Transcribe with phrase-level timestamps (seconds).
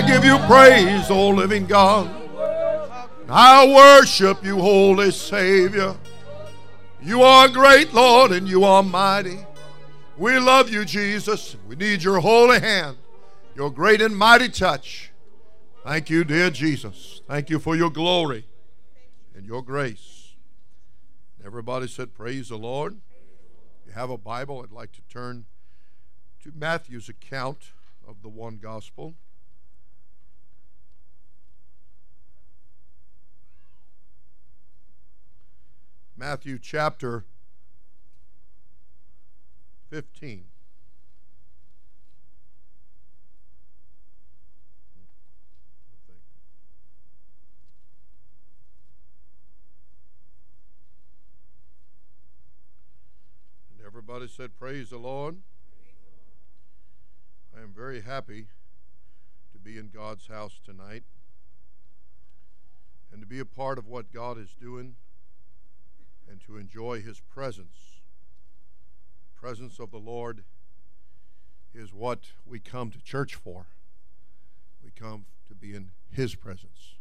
[0.00, 2.08] I give you praise, O living God.
[3.28, 5.94] I worship you, Holy Savior.
[7.02, 9.40] You are great, Lord, and you are mighty.
[10.16, 11.54] We love you, Jesus.
[11.68, 12.96] We need your holy hand,
[13.54, 15.12] your great and mighty touch.
[15.84, 17.20] Thank you, dear Jesus.
[17.28, 18.46] Thank you for your glory
[19.36, 20.34] and your grace.
[21.44, 22.96] Everybody said, Praise the Lord.
[23.82, 25.44] If you have a Bible, I'd like to turn
[26.42, 27.72] to Matthew's account
[28.08, 29.16] of the one gospel.
[36.20, 37.24] Matthew chapter
[39.88, 40.44] 15.
[53.70, 55.36] And everybody said, Praise the Lord.
[57.56, 58.48] I am very happy
[59.52, 61.04] to be in God's house tonight
[63.10, 64.96] and to be a part of what God is doing
[66.30, 68.00] and to enjoy His presence.
[69.34, 70.44] The presence of the Lord
[71.74, 73.66] is what we come to church for.
[74.84, 76.94] We come to be in His presence.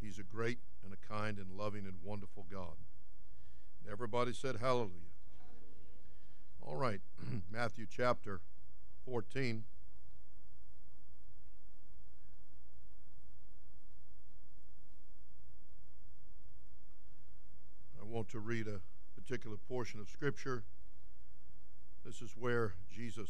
[0.00, 2.76] He's a great and a kind and loving and wonderful God.
[3.90, 5.10] Everybody said, Hallelujah.
[6.62, 7.00] All right,
[7.50, 8.40] Matthew chapter
[9.04, 9.64] 14.
[18.10, 18.80] Want to read a
[19.14, 20.64] particular portion of Scripture.
[22.04, 23.28] This is where Jesus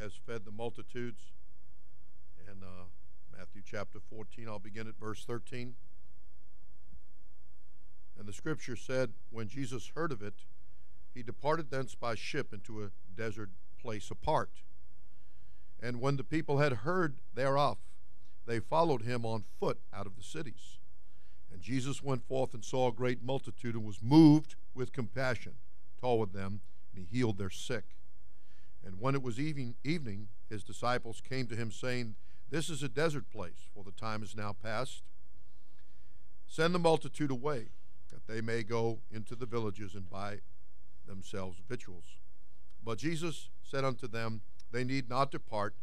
[0.00, 1.32] has fed the multitudes.
[2.48, 2.86] And uh,
[3.36, 5.74] Matthew chapter 14, I'll begin at verse 13.
[8.18, 10.46] And the Scripture said, When Jesus heard of it,
[11.14, 14.50] he departed thence by ship into a desert place apart.
[15.82, 17.76] And when the people had heard thereof,
[18.46, 20.78] they followed him on foot out of the cities.
[21.54, 25.52] And Jesus went forth and saw a great multitude and was moved with compassion
[26.00, 27.84] toward them, and he healed their sick.
[28.84, 32.16] And when it was evening, evening, his disciples came to him, saying,
[32.50, 35.04] This is a desert place, for the time is now past.
[36.44, 37.68] Send the multitude away,
[38.12, 40.40] that they may go into the villages and buy
[41.06, 42.18] themselves victuals.
[42.84, 44.40] But Jesus said unto them,
[44.72, 45.76] They need not depart,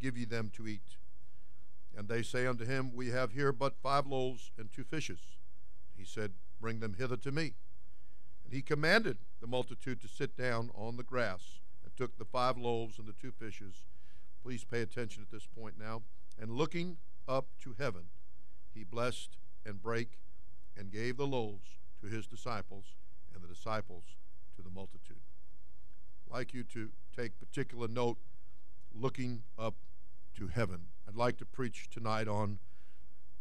[0.00, 0.96] give ye them to eat.
[1.98, 5.18] And they say unto him, We have here but five loaves and two fishes.
[5.96, 7.54] He said, Bring them hither to me.
[8.44, 12.56] And he commanded the multitude to sit down on the grass, and took the five
[12.56, 13.82] loaves and the two fishes.
[14.44, 16.02] Please pay attention at this point now.
[16.40, 18.04] And looking up to heaven,
[18.72, 20.20] he blessed and brake
[20.76, 22.94] and gave the loaves to his disciples,
[23.34, 24.04] and the disciples
[24.54, 25.18] to the multitude.
[26.30, 28.18] I'd like you to take particular note
[28.94, 29.74] looking up
[30.38, 30.86] to heaven.
[31.08, 32.60] I'd like to preach tonight on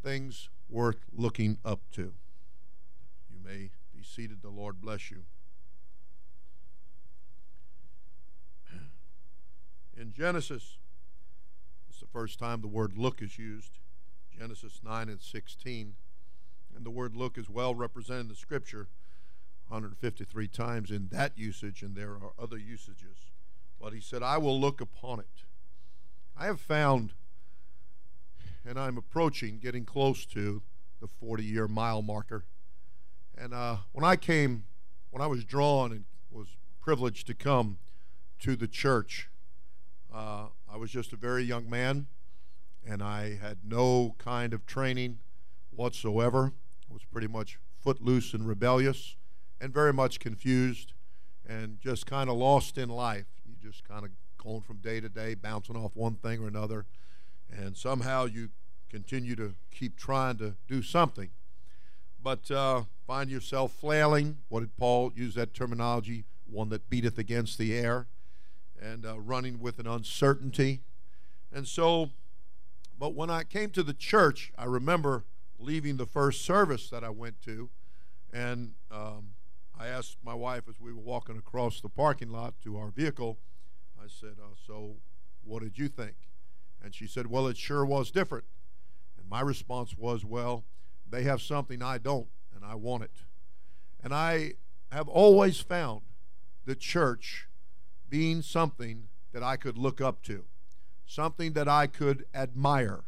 [0.03, 2.13] things worth looking up to.
[3.29, 4.41] You may be seated.
[4.41, 5.25] The Lord bless you.
[9.95, 10.79] In Genesis,
[11.87, 13.77] it's the first time the word look is used.
[14.35, 15.93] Genesis 9 and 16.
[16.75, 18.87] And the word look is well represented in the scripture
[19.67, 23.31] 153 times in that usage, and there are other usages.
[23.79, 25.43] But he said, I will look upon it.
[26.39, 27.13] I have found
[28.63, 30.61] and I'm approaching, getting close to
[31.01, 32.45] the 40 year mile marker.
[33.35, 34.65] And uh, when I came,
[35.09, 36.47] when I was drawn and was
[36.79, 37.79] privileged to come
[38.39, 39.29] to the church,
[40.13, 42.05] uh, I was just a very young man
[42.85, 45.19] and I had no kind of training
[45.71, 46.53] whatsoever.
[46.89, 49.15] I was pretty much footloose and rebellious
[49.59, 50.93] and very much confused
[51.47, 53.25] and just kind of lost in life.
[53.43, 56.85] You just kind of going from day to day, bouncing off one thing or another
[57.51, 58.49] and somehow you
[58.89, 61.29] continue to keep trying to do something.
[62.21, 64.37] But uh, find yourself flailing.
[64.49, 66.25] What did Paul use that terminology?
[66.49, 68.07] One that beateth against the air
[68.81, 70.81] and uh, running with an uncertainty.
[71.51, 72.11] And so,
[72.97, 75.23] but when I came to the church, I remember
[75.59, 77.69] leaving the first service that I went to,
[78.31, 79.29] and um,
[79.77, 83.39] I asked my wife as we were walking across the parking lot to our vehicle,
[84.07, 84.95] I said, uh, So,
[85.43, 86.15] what did you think?
[86.81, 88.45] And she said, Well, it sure was different.
[89.17, 90.63] And my response was, Well,
[91.09, 93.11] they have something I don't, and I want it.
[94.01, 94.53] And I
[94.93, 96.01] have always found
[96.65, 97.47] the church
[98.09, 100.45] being something that I could look up to,
[101.05, 103.03] something that I could admire,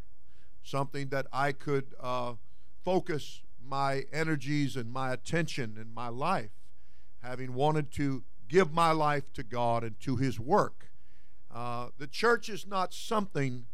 [0.64, 2.34] something that I could uh,
[2.84, 6.52] focus my energies and my attention in my life,
[7.22, 10.89] having wanted to give my life to God and to His work.
[11.54, 13.66] Uh, the church is not something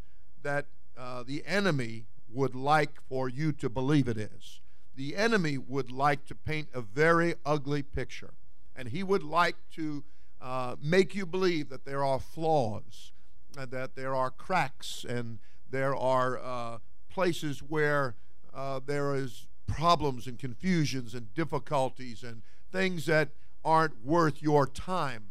[0.42, 4.60] that uh, the enemy would like for you to believe it is.
[4.94, 8.34] The enemy would like to paint a very ugly picture,
[8.74, 10.04] and he would like to
[10.40, 13.12] uh, make you believe that there are flaws,
[13.58, 15.38] and that there are cracks, and
[15.70, 16.78] there are uh,
[17.10, 18.14] places where
[18.54, 22.42] uh, there is problems and confusions and difficulties and
[22.72, 23.30] things that
[23.64, 25.24] aren't worth your time.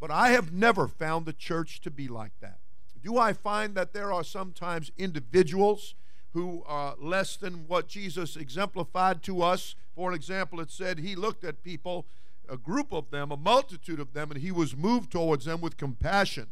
[0.00, 2.58] But I have never found the church to be like that.
[3.02, 5.94] Do I find that there are sometimes individuals
[6.32, 9.74] who are less than what Jesus exemplified to us?
[9.94, 12.06] For example, it said he looked at people,
[12.48, 15.76] a group of them, a multitude of them, and he was moved towards them with
[15.76, 16.46] compassion.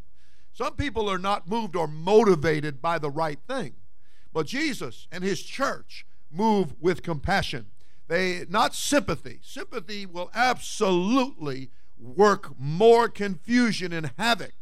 [0.53, 3.75] Some people are not moved or motivated by the right thing,
[4.33, 7.67] but Jesus and his church move with compassion.
[8.09, 9.39] They not sympathy.
[9.43, 14.55] Sympathy will absolutely work more confusion and havoc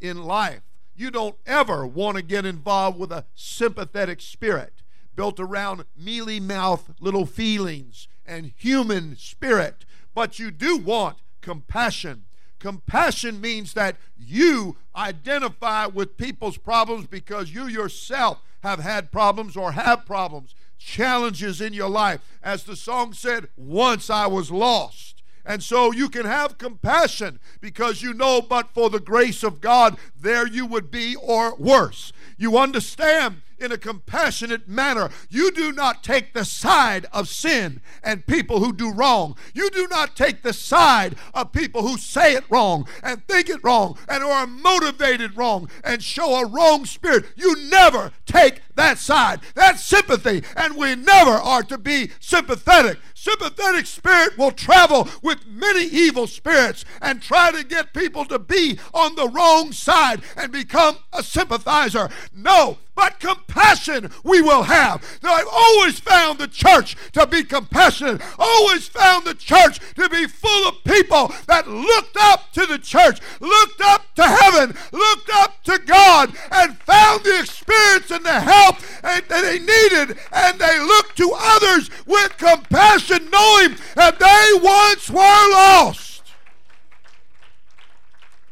[0.00, 0.62] in life.
[0.94, 4.82] You don't ever want to get involved with a sympathetic spirit
[5.14, 9.84] built around mealy mouth little feelings and human spirit,
[10.14, 12.24] but you do want compassion.
[12.58, 19.72] Compassion means that you identify with people's problems because you yourself have had problems or
[19.72, 22.20] have problems challenges in your life.
[22.42, 25.15] As the song said, once I was lost.
[25.46, 29.96] And so you can have compassion because you know, but for the grace of God,
[30.20, 32.12] there you would be or worse.
[32.36, 35.10] You understand in a compassionate manner.
[35.30, 39.36] You do not take the side of sin and people who do wrong.
[39.54, 43.62] You do not take the side of people who say it wrong and think it
[43.62, 47.26] wrong and are motivated wrong and show a wrong spirit.
[47.36, 49.40] You never take that side.
[49.54, 52.98] That's sympathy, and we never are to be sympathetic.
[53.26, 58.78] Sympathetic spirit will travel with many evil spirits and try to get people to be
[58.94, 62.08] on the wrong side and become a sympathizer.
[62.32, 65.20] No, but compassion we will have.
[65.22, 70.26] Now, I've always found the church to be compassionate, always found the church to be
[70.26, 75.62] full of people that looked up to the church, looked up to heaven, looked up
[75.64, 81.16] to God, and found the experience and the help that they needed, and they looked
[81.18, 86.22] to others with compassion, knowing that they once were lost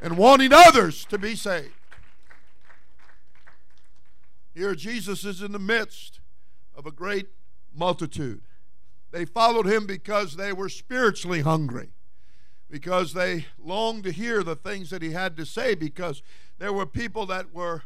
[0.05, 1.74] and wanting others to be saved.
[4.55, 6.21] Here, Jesus is in the midst
[6.75, 7.27] of a great
[7.75, 8.43] multitude.
[9.11, 11.91] They followed him because they were spiritually hungry,
[12.71, 16.23] because they longed to hear the things that he had to say, because
[16.59, 17.83] there were people that were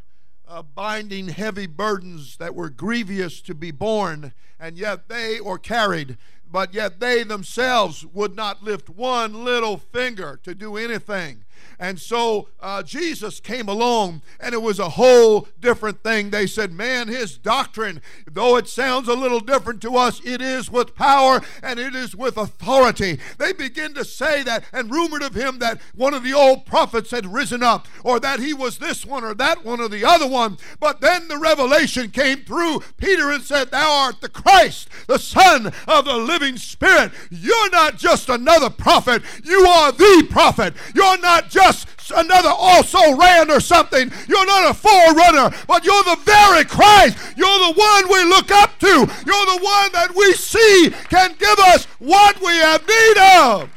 [0.47, 6.17] uh, binding heavy burdens that were grievous to be borne, and yet they, or carried,
[6.51, 11.45] but yet they themselves would not lift one little finger to do anything.
[11.79, 16.29] And so uh, Jesus came along, and it was a whole different thing.
[16.29, 20.69] They said, Man, his doctrine, though it sounds a little different to us, it is
[20.69, 23.19] with power and it is with authority.
[23.37, 27.11] They begin to say that and rumored of him that one of the old prophets
[27.11, 30.27] had risen up, or that he was this one or that one or the other
[30.27, 30.57] one.
[30.79, 35.71] But then the revelation came through Peter and said, Thou art the Christ, the Son
[35.87, 37.11] of the living Spirit.
[37.29, 40.73] You're not just another prophet, you are the prophet.
[40.93, 44.11] You're not just another also ran or something.
[44.27, 47.17] You're not a forerunner, but you're the very Christ.
[47.35, 48.87] You're the one we look up to.
[48.87, 53.69] You're the one that we see can give us what we have need of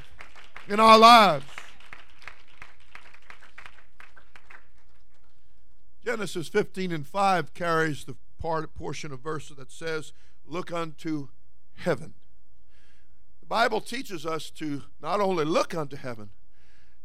[0.68, 1.44] in our lives.
[6.04, 10.12] Genesis 15 and 5 carries the part portion of verse that says,
[10.44, 11.28] Look unto
[11.76, 12.14] heaven.
[13.40, 16.30] The Bible teaches us to not only look unto heaven,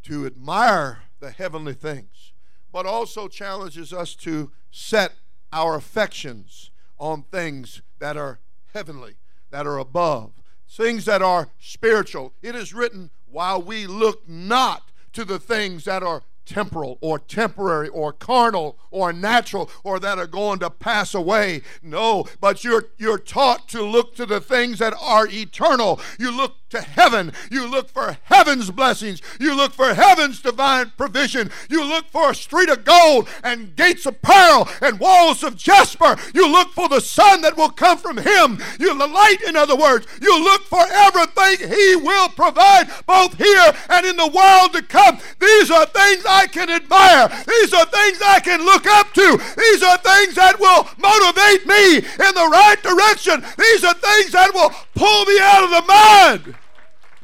[0.07, 2.33] to admire the heavenly things,
[2.71, 5.13] but also challenges us to set
[5.51, 8.39] our affections on things that are
[8.73, 9.15] heavenly,
[9.51, 10.31] that are above,
[10.69, 12.33] things that are spiritual.
[12.41, 17.89] It is written, while we look not to the things that are temporal or temporary
[17.89, 21.61] or carnal or natural or that are going to pass away.
[21.83, 25.99] No, but you're you're taught to look to the things that are eternal.
[26.17, 27.31] You look to heaven.
[27.49, 29.21] You look for heaven's blessings.
[29.39, 31.49] You look for heaven's divine provision.
[31.69, 36.17] You look for a street of gold and gates of pearl and walls of jasper.
[36.33, 38.59] You look for the sun that will come from him.
[38.79, 40.07] You the light, in other words.
[40.21, 45.19] You look for everything he will provide both here and in the world to come.
[45.39, 47.27] These are things I can admire.
[47.47, 49.27] These are things I can look up to.
[49.57, 53.41] These are things that will motivate me in the right direction.
[53.57, 56.55] These are things that will pull me out of the mud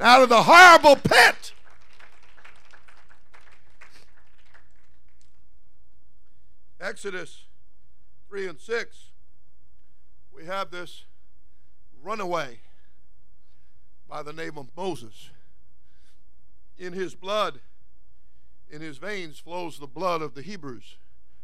[0.04, 1.54] out of the horrible pit.
[6.80, 7.46] Exodus
[8.30, 8.98] 3 and 6,
[10.36, 11.06] we have this
[12.04, 12.60] runaway
[14.10, 15.30] by the name of Moses.
[16.78, 17.62] In his blood,
[18.74, 20.98] in his veins flows the blood of the Hebrews,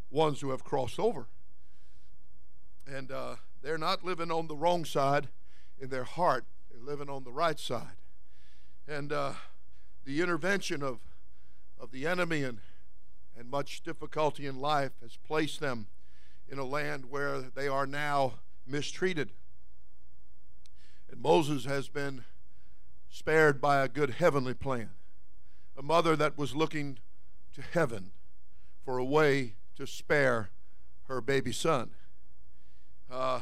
[0.10, 1.28] ones who have crossed over.
[2.88, 5.28] And uh, they're not living on the wrong side
[5.80, 7.98] in their heart, they're living on the right side.
[8.88, 9.34] And uh,
[10.06, 10.98] the intervention of,
[11.80, 12.58] of the enemy and,
[13.38, 15.86] and much difficulty in life has placed them
[16.50, 18.34] in a land where they are now
[18.66, 19.30] mistreated.
[21.12, 22.24] And Moses has been
[23.12, 24.90] spared by a good heavenly plan.
[25.78, 26.98] A mother that was looking
[27.54, 28.12] to heaven
[28.84, 30.50] for a way to spare
[31.08, 31.92] her baby son.
[33.10, 33.42] Uh,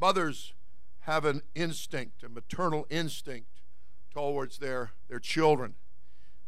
[0.00, 0.52] mothers
[1.00, 3.48] have an instinct, a maternal instinct
[4.12, 5.74] towards their, their children.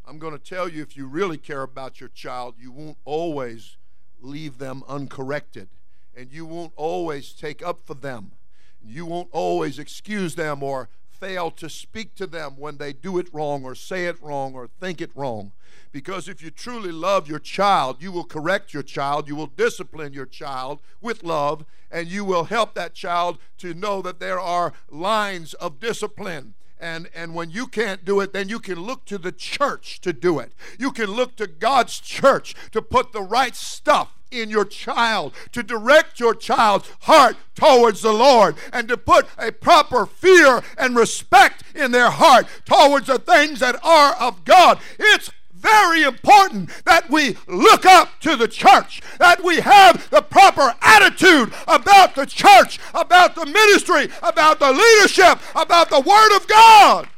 [0.05, 3.77] I'm going to tell you if you really care about your child, you won't always
[4.21, 5.69] leave them uncorrected,
[6.15, 8.33] and you won't always take up for them.
[8.81, 13.17] And you won't always excuse them or fail to speak to them when they do
[13.17, 15.51] it wrong or say it wrong or think it wrong.
[15.91, 20.13] Because if you truly love your child, you will correct your child, you will discipline
[20.13, 24.73] your child with love, and you will help that child to know that there are
[24.89, 29.17] lines of discipline and and when you can't do it then you can look to
[29.17, 30.53] the church to do it.
[30.77, 35.63] You can look to God's church to put the right stuff in your child to
[35.63, 41.63] direct your child's heart towards the Lord and to put a proper fear and respect
[41.73, 44.79] in their heart towards the things that are of God.
[44.99, 45.31] It's
[45.65, 51.51] very important that we look up to the church, that we have the proper attitude
[51.67, 57.09] about the church, about the ministry, about the leadership, about the Word of God.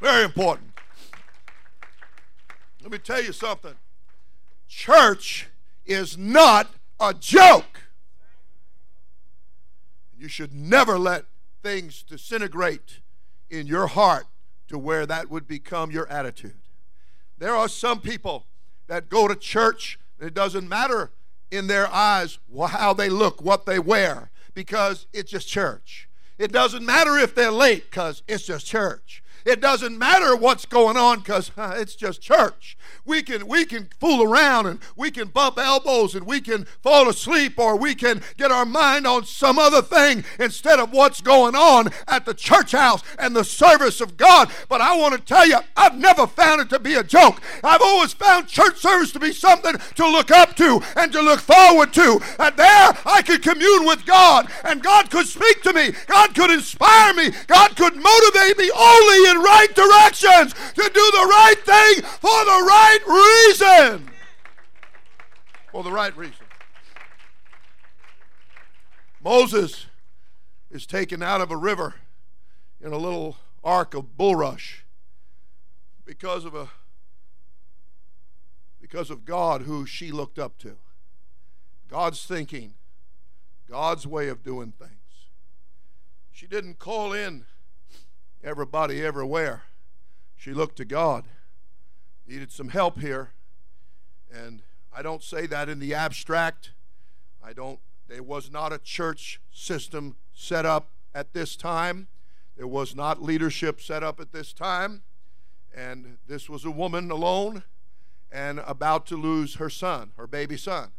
[0.00, 0.72] Very important.
[2.82, 3.74] Let me tell you something
[4.66, 5.48] church
[5.86, 7.82] is not a joke.
[10.18, 11.26] You should never let
[11.62, 13.00] things disintegrate
[13.48, 14.26] in your heart
[14.68, 16.61] to where that would become your attitude.
[17.42, 18.46] There are some people
[18.86, 21.10] that go to church, and it doesn't matter
[21.50, 26.08] in their eyes how they look, what they wear, because it's just church.
[26.38, 29.21] It doesn't matter if they're late, because it's just church.
[29.44, 32.76] It doesn't matter what's going on because uh, it's just church.
[33.04, 37.08] We can we can fool around and we can bump elbows and we can fall
[37.08, 41.54] asleep or we can get our mind on some other thing instead of what's going
[41.54, 44.50] on at the church house and the service of God.
[44.68, 47.40] But I want to tell you, I've never found it to be a joke.
[47.64, 51.40] I've always found church service to be something to look up to and to look
[51.40, 52.20] forward to.
[52.38, 55.92] And there I could commune with God and God could speak to me.
[56.06, 57.30] God could inspire me.
[57.46, 62.64] God could motivate me only in right directions to do the right thing for the
[62.66, 64.10] right reason.
[65.70, 66.46] For the right reason.
[69.22, 69.86] Moses
[70.70, 71.94] is taken out of a river
[72.80, 74.82] in a little ark of bulrush
[76.04, 76.68] because of a
[78.80, 80.76] because of God who she looked up to.
[81.88, 82.74] God's thinking,
[83.70, 84.90] God's way of doing things.
[86.32, 87.46] She didn't call in
[88.44, 89.62] everybody everywhere.
[90.36, 91.24] She looked to God.
[92.26, 93.30] Needed some help here.
[94.32, 94.62] And
[94.94, 96.72] I don't say that in the abstract.
[97.42, 102.08] I don't, there was not a church system set up at this time.
[102.56, 105.02] There was not leadership set up at this time.
[105.74, 107.64] And this was a woman alone
[108.30, 110.90] and about to lose her son, her baby son.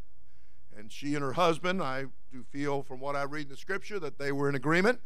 [0.76, 4.00] And she and her husband, I do feel from what I read in the scripture
[4.00, 5.00] that they were in agreement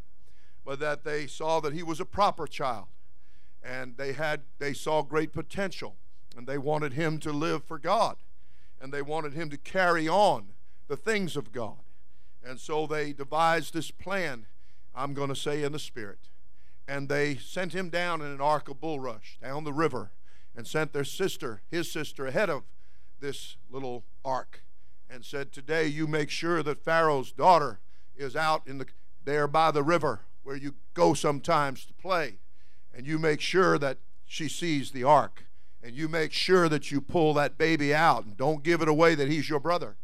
[0.68, 2.88] but that they saw that he was a proper child
[3.64, 5.96] and they had they saw great potential
[6.36, 8.18] and they wanted him to live for God
[8.82, 10.50] and they wanted him to carry on
[10.90, 11.78] the things of God.
[12.44, 14.46] And so they devised this plan,
[14.94, 16.28] I'm going to say in the spirit.
[16.86, 20.12] And they sent him down in an ark of bulrush down the river
[20.54, 22.64] and sent their sister, his sister, ahead of
[23.22, 24.64] this little ark
[25.10, 27.80] and said, Today you make sure that Pharaoh's daughter
[28.18, 28.86] is out in the
[29.24, 32.36] there by the river where you go sometimes to play,
[32.96, 35.44] and you make sure that she sees the ark,
[35.84, 39.14] and you make sure that you pull that baby out, and don't give it away
[39.14, 39.98] that he's your brother.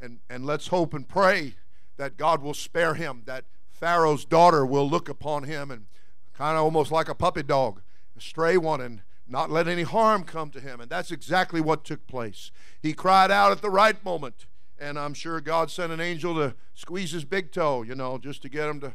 [0.00, 1.56] And, and let's hope and pray
[1.98, 5.84] that God will spare him, that Pharaoh's daughter will look upon him and
[6.32, 7.82] kind of almost like a puppy dog,
[8.16, 10.80] a stray one, and not let any harm come to him.
[10.80, 12.50] And that's exactly what took place.
[12.80, 14.46] He cried out at the right moment,
[14.78, 18.42] and I'm sure God sent an angel to squeeze his big toe, you know, just
[18.42, 18.94] to get him to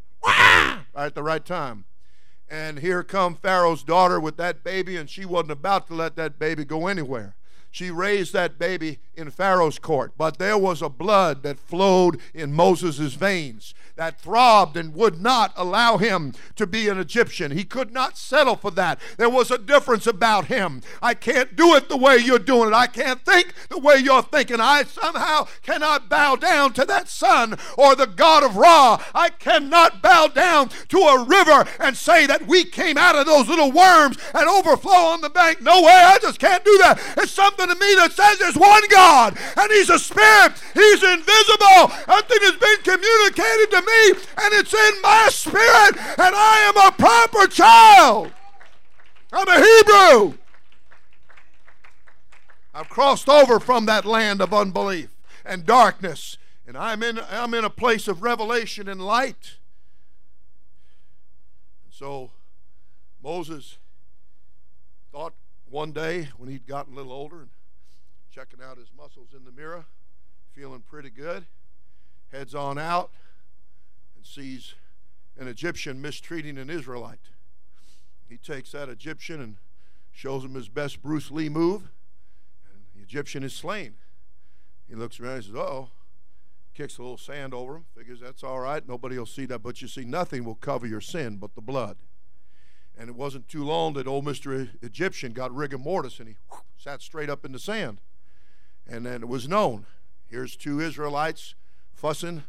[0.96, 1.86] at the right time.
[2.50, 6.40] And here come Pharaoh's daughter with that baby, and she wasn't about to let that
[6.40, 7.36] baby go anywhere.
[7.72, 12.52] she raised that baby in Pharaoh's court, but there was a blood that flowed in
[12.54, 17.52] Moses' veins that throbbed and would not allow him to be an Egyptian.
[17.52, 18.98] He could not settle for that.
[19.18, 20.82] There was a difference about him.
[21.02, 22.74] I can't do it the way you're doing it.
[22.74, 24.62] I can't think the way you're thinking.
[24.62, 29.04] I somehow cannot bow down to that sun or the God of Ra.
[29.14, 33.50] I cannot bow down to a river and say that we came out of those
[33.50, 35.62] little worms and overflow on the bank.
[35.62, 35.92] No way.
[35.92, 37.02] I just can't do that.
[37.18, 40.54] It's something to me that says there's one God and He's a spirit.
[40.74, 41.92] He's invisible.
[42.08, 46.92] Something has been communicated to me and it's in my spirit and I am a
[46.92, 48.32] proper child.
[49.32, 50.38] I'm a Hebrew.
[52.74, 55.10] I've crossed over from that land of unbelief
[55.46, 59.58] and darkness, and I'm in, I'm in a place of revelation and light.
[61.86, 62.32] And so
[63.24, 63.78] Moses
[65.12, 65.34] thought
[65.70, 67.50] one day when he'd gotten a little older and
[68.32, 69.86] checking out his muscles in the mirror,
[70.54, 71.46] feeling pretty good,
[72.32, 73.12] heads on out
[74.20, 74.76] and sees
[75.38, 77.30] an Egyptian mistreating an Israelite.
[78.28, 79.56] He takes that Egyptian and
[80.12, 81.84] shows him his best Bruce Lee move,
[82.70, 83.94] and the Egyptian is slain.
[84.90, 85.92] He looks around and says, oh,
[86.74, 89.64] kicks a little sand over him, figures that's all right, nobody will see that.
[89.64, 91.96] But you see, nothing will cover your sin but the blood.
[92.98, 94.70] And it wasn't too long that old Mr.
[94.82, 98.02] Egyptian got rigor mortis and he whoosh, sat straight up in the sand.
[98.86, 99.86] And then it was known.
[100.28, 101.56] Here's two Israelites
[101.94, 102.44] fussing.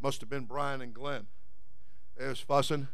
[0.00, 1.26] Must have been Brian and Glenn.
[2.16, 2.88] They was fussing,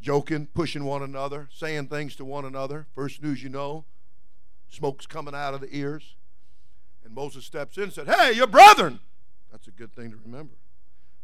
[0.00, 2.86] joking, pushing one another, saying things to one another.
[2.94, 3.84] First news you know,
[4.68, 6.14] smoke's coming out of the ears.
[7.04, 9.00] And Moses steps in and said, Hey, your brethren.
[9.50, 10.54] That's a good thing to remember.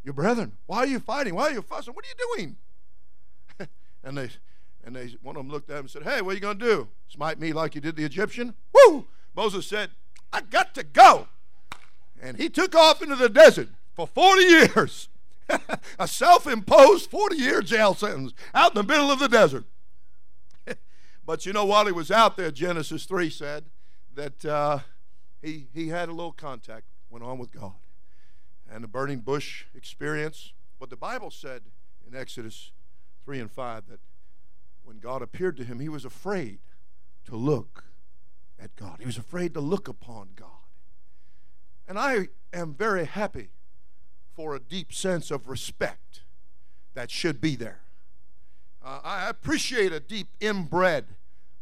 [0.03, 0.53] Your brethren.
[0.67, 1.35] Why are you fighting?
[1.35, 1.95] Why are you fussing?
[1.95, 2.57] What are you doing?
[4.05, 4.31] and they
[4.85, 6.59] and they one of them looked at him and said, Hey, what are you gonna
[6.59, 6.89] do?
[7.09, 8.55] Smite me like you did the Egyptian?
[8.73, 9.07] Woo!
[9.35, 9.91] Moses said,
[10.33, 11.29] I got to go.
[12.21, 15.09] And he took off into the desert for 40 years.
[15.99, 19.65] a self imposed 40 year jail sentence out in the middle of the desert.
[21.27, 23.65] but you know, while he was out there, Genesis 3 said
[24.15, 24.81] that uh,
[25.41, 27.75] he, he had a little contact, went on with God,
[28.71, 30.53] and the burning bush experience.
[30.79, 31.63] But the Bible said
[32.07, 32.73] in Exodus
[33.25, 34.01] 3 and 5 that
[34.85, 36.59] when God appeared to him, he was afraid
[37.25, 37.85] to look
[38.59, 40.49] at God, he was afraid to look upon God.
[41.89, 43.51] And I am very happy
[44.37, 46.21] for a deep sense of respect
[46.95, 47.81] that should be there.
[48.85, 51.07] Uh, I appreciate a deep inbred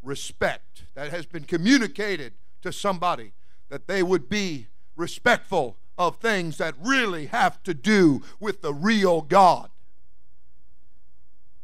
[0.02, 3.32] respect that has been communicated to somebody
[3.70, 9.22] that they would be respectful of things that really have to do with the real
[9.22, 9.70] God.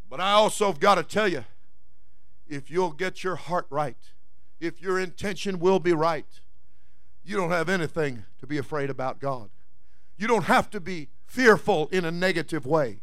[0.09, 1.45] But I also have got to tell you
[2.49, 3.97] if you'll get your heart right,
[4.61, 6.41] if your intention will be right,
[7.25, 9.51] you don't have anything to be afraid about God.
[10.21, 13.01] You don't have to be fearful in a negative way.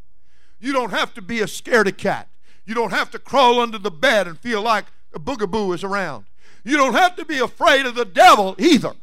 [0.59, 2.29] You don't have to be a scaredy cat.
[2.63, 6.25] You don't have to crawl under the bed and feel like a boogaboo is around.
[6.63, 8.93] You don't have to be afraid of the devil either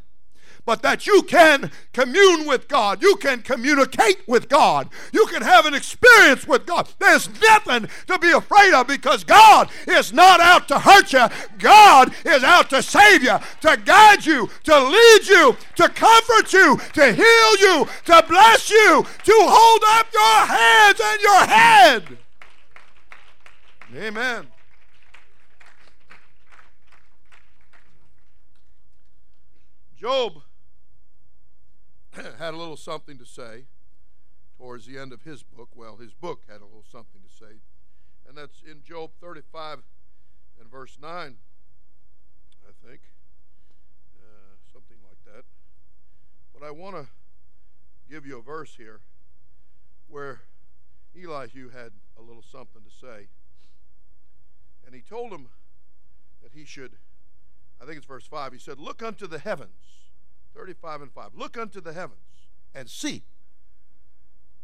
[0.64, 3.02] but that you can commune with God.
[3.02, 4.88] You can communicate with God.
[5.12, 6.88] You can have an experience with God.
[6.98, 11.26] There's nothing to be afraid of because God is not out to hurt you.
[11.58, 16.78] God is out to save you, to guide you, to lead you, to comfort you,
[16.94, 22.18] to heal you, to bless you, to hold up your hands and your head.
[23.96, 24.48] Amen.
[29.96, 30.43] Job
[32.38, 33.64] had a little something to say
[34.56, 35.70] towards the end of his book.
[35.74, 37.60] Well, his book had a little something to say,
[38.28, 39.82] and that's in Job 35
[40.60, 43.00] and verse 9, I think,
[44.16, 45.44] uh, something like that.
[46.52, 47.08] But I want to
[48.08, 49.00] give you a verse here
[50.08, 50.42] where
[51.20, 53.28] Elihu had a little something to say.
[54.86, 55.48] And he told him
[56.42, 56.92] that he should,
[57.80, 59.93] I think it's verse 5, he said, Look unto the heavens
[60.54, 61.30] 35 and 5.
[61.34, 62.20] Look unto the heavens
[62.74, 63.24] and see.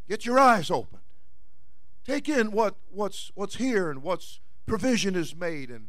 [0.08, 1.00] Get your eyes open.
[2.04, 5.88] Take in what, what's, what's here and what's provision is made and,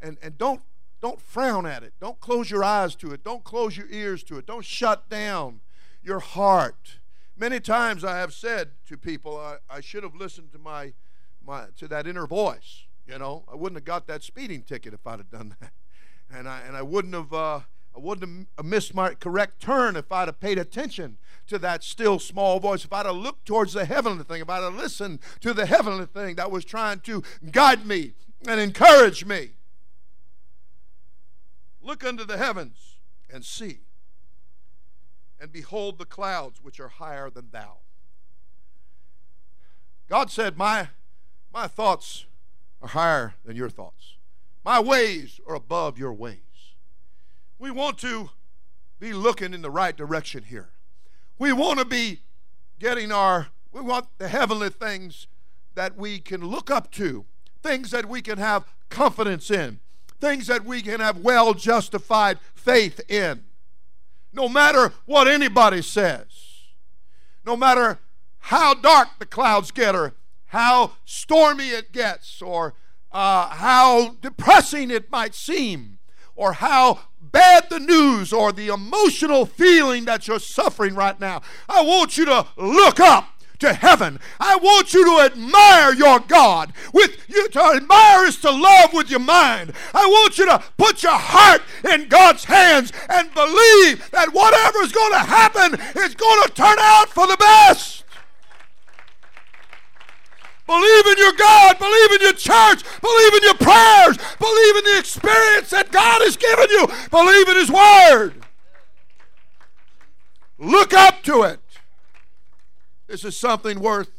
[0.00, 0.62] and, and don't,
[1.00, 1.92] don't frown at it.
[2.00, 3.22] Don't close your eyes to it.
[3.22, 4.46] Don't close your ears to it.
[4.46, 5.60] Don't shut down
[6.02, 6.98] your heart.
[7.36, 10.92] Many times I have said to people, I, I should have listened to my,
[11.44, 12.84] my to that inner voice.
[13.06, 15.72] You know, I wouldn't have got that speeding ticket if I'd have done that,
[16.32, 17.60] and I and I wouldn't have uh,
[17.94, 21.84] I wouldn't have uh, missed my correct turn if I'd have paid attention to that
[21.84, 25.18] still small voice, if I'd have looked towards the heavenly thing, if I'd have listened
[25.40, 28.14] to the heavenly thing that was trying to guide me
[28.46, 29.50] and encourage me.
[31.82, 32.96] Look unto the heavens
[33.30, 33.80] and see.
[35.40, 37.78] And behold the clouds which are higher than thou.
[40.08, 40.88] God said, My,
[41.52, 42.26] my thoughts
[42.80, 44.16] are higher than your thoughts.
[44.64, 46.51] My ways are above your ways.
[47.62, 48.30] We want to
[48.98, 50.70] be looking in the right direction here.
[51.38, 52.22] We want to be
[52.80, 55.28] getting our, we want the heavenly things
[55.76, 57.24] that we can look up to,
[57.62, 59.78] things that we can have confidence in,
[60.20, 63.44] things that we can have well justified faith in.
[64.32, 66.64] No matter what anybody says,
[67.46, 68.00] no matter
[68.40, 70.14] how dark the clouds get, or
[70.46, 72.74] how stormy it gets, or
[73.12, 76.00] uh, how depressing it might seem,
[76.34, 81.42] or how bad the news or the emotional feeling that you're suffering right now.
[81.68, 83.28] I want you to look up
[83.62, 84.18] to heaven.
[84.38, 86.72] I want you to admire your God.
[86.92, 89.72] With you to admire is to love with your mind.
[89.94, 94.92] I want you to put your heart in God's hands and believe that whatever is
[94.92, 98.01] going to happen is going to turn out for the best.
[100.72, 101.78] Believe in your God.
[101.78, 102.82] Believe in your church.
[103.02, 104.16] Believe in your prayers.
[104.38, 106.86] Believe in the experience that God has given you.
[107.10, 108.42] Believe in His Word.
[110.58, 111.60] Look up to it.
[113.06, 114.12] This is something worth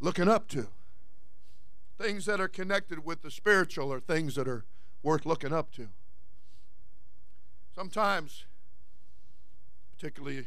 [0.00, 0.68] looking up to.
[1.98, 4.64] Things that are connected with the spiritual are things that are
[5.02, 5.88] worth looking up to.
[7.74, 8.46] Sometimes,
[9.94, 10.46] particularly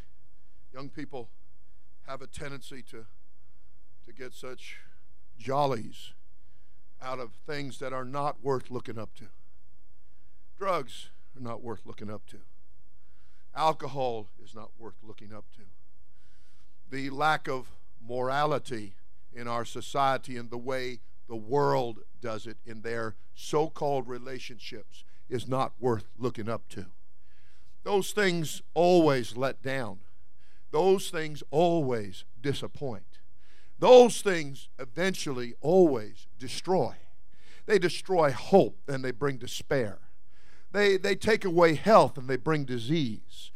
[0.73, 1.29] young people,
[2.07, 3.05] have a tendency to,
[4.03, 4.77] to get such
[5.37, 6.13] jollies
[7.01, 9.25] out of things that are not worth looking up to.
[10.57, 12.37] Drugs are not worth looking up to.
[13.55, 15.63] Alcohol is not worth looking up to
[16.89, 17.67] the lack of
[18.05, 18.93] morality
[19.33, 25.03] in our society and the way the world does it in their so called relationships
[25.29, 26.85] is not worth looking up to.
[27.83, 29.99] Those things always let down,
[30.71, 33.03] those things always disappoint.
[33.79, 36.95] Those things eventually always destroy.
[37.65, 39.99] They destroy hope and they bring despair.
[40.71, 43.51] They, they take away health and they bring disease.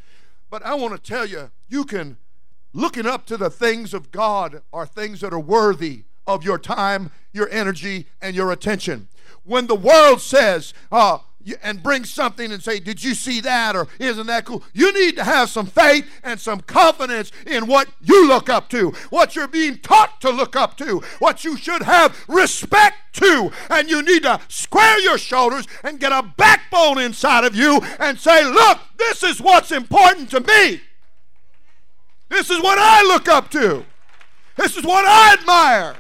[0.50, 2.18] But I want to tell you, you can
[2.74, 7.12] looking up to the things of God are things that are worthy of your time,
[7.34, 9.08] your energy, and your attention.
[9.44, 11.20] When the world says, uh,
[11.62, 13.76] and bring something and say, Did you see that?
[13.76, 14.64] or Isn't that cool?
[14.74, 18.92] You need to have some faith and some confidence in what you look up to,
[19.10, 23.52] what you're being taught to look up to, what you should have respect to.
[23.70, 28.20] And you need to square your shoulders and get a backbone inside of you and
[28.20, 30.82] say, Look, this is what's important to me.
[32.30, 33.86] This is what I look up to.
[34.56, 35.96] This is what I admire.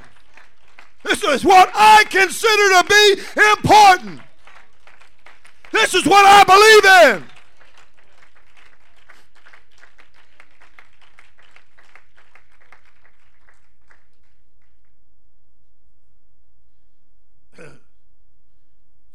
[1.03, 4.21] This is what I consider to be important.
[5.71, 7.31] This is what I believe in.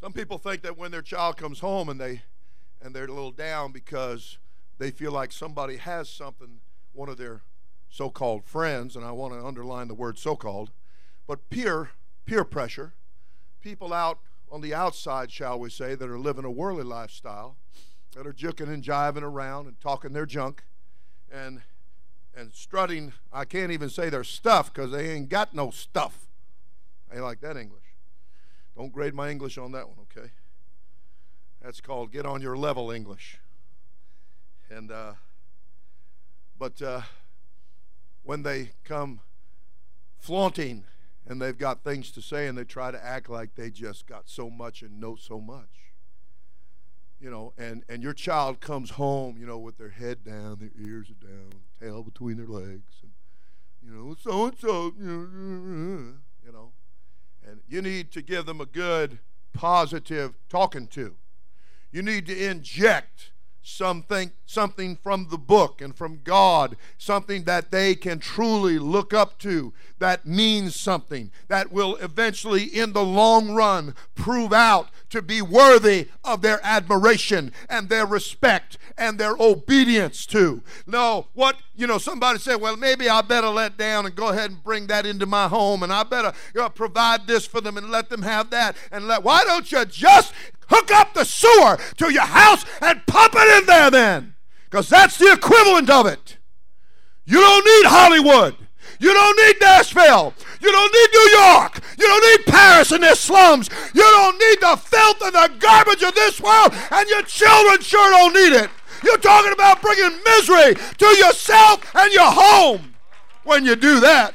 [0.01, 2.21] Some people think that when their child comes home and they
[2.81, 4.37] and they're a little down because
[4.77, 6.61] they feel like somebody has something
[6.93, 7.41] one of their
[7.89, 10.71] so-called friends, and I want to underline the word so-called,
[11.27, 11.89] but peer
[12.25, 12.93] peer pressure,
[13.61, 14.19] people out
[14.51, 17.57] on the outside, shall we say, that are living a worldly lifestyle,
[18.15, 20.63] that are juking and jiving around and talking their junk,
[21.31, 21.61] and
[22.35, 23.13] and strutting.
[23.33, 26.27] I can't even say their stuff because they ain't got no stuff.
[27.11, 27.83] I ain't like that English.
[28.75, 30.29] Don't grade my English on that one, okay?
[31.61, 33.39] That's called get on your level English.
[34.69, 35.13] And uh,
[36.59, 37.01] but uh,
[38.23, 39.21] when they come
[40.19, 40.83] flaunting
[41.27, 44.29] and they've got things to say and they try to act like they just got
[44.29, 45.93] so much and know so much,
[47.19, 50.71] you know, and, and your child comes home, you know, with their head down, their
[50.87, 53.11] ears are down, tail between their legs, and,
[53.83, 56.71] you know, so and so, you know,
[57.45, 59.19] and you need to give them a good,
[59.53, 61.15] positive talking to.
[61.91, 63.31] You need to inject
[63.67, 69.37] something something from the book and from God, something that they can truly look up
[69.39, 75.41] to that means something that will eventually in the long run prove out to be
[75.41, 80.61] worthy of their admiration and their respect and their obedience to.
[80.85, 84.49] No, what you know, somebody said, well, maybe I better let down and go ahead
[84.49, 87.77] and bring that into my home, and I better you know, provide this for them
[87.77, 88.77] and let them have that.
[88.91, 90.33] And let why don't you just
[90.69, 94.35] hook up the sewer to your house and pump it in there then?
[94.65, 96.37] Because that's the equivalent of it.
[97.25, 98.55] You don't need Hollywood.
[98.99, 100.33] You don't need Nashville.
[100.59, 101.81] You don't need New York.
[101.99, 103.69] You don't need Paris and their slums.
[103.93, 108.09] You don't need the filth and the garbage of this world, and your children sure
[108.11, 108.69] don't need it.
[109.03, 112.95] You're talking about bringing misery to yourself and your home
[113.43, 114.33] when you do that.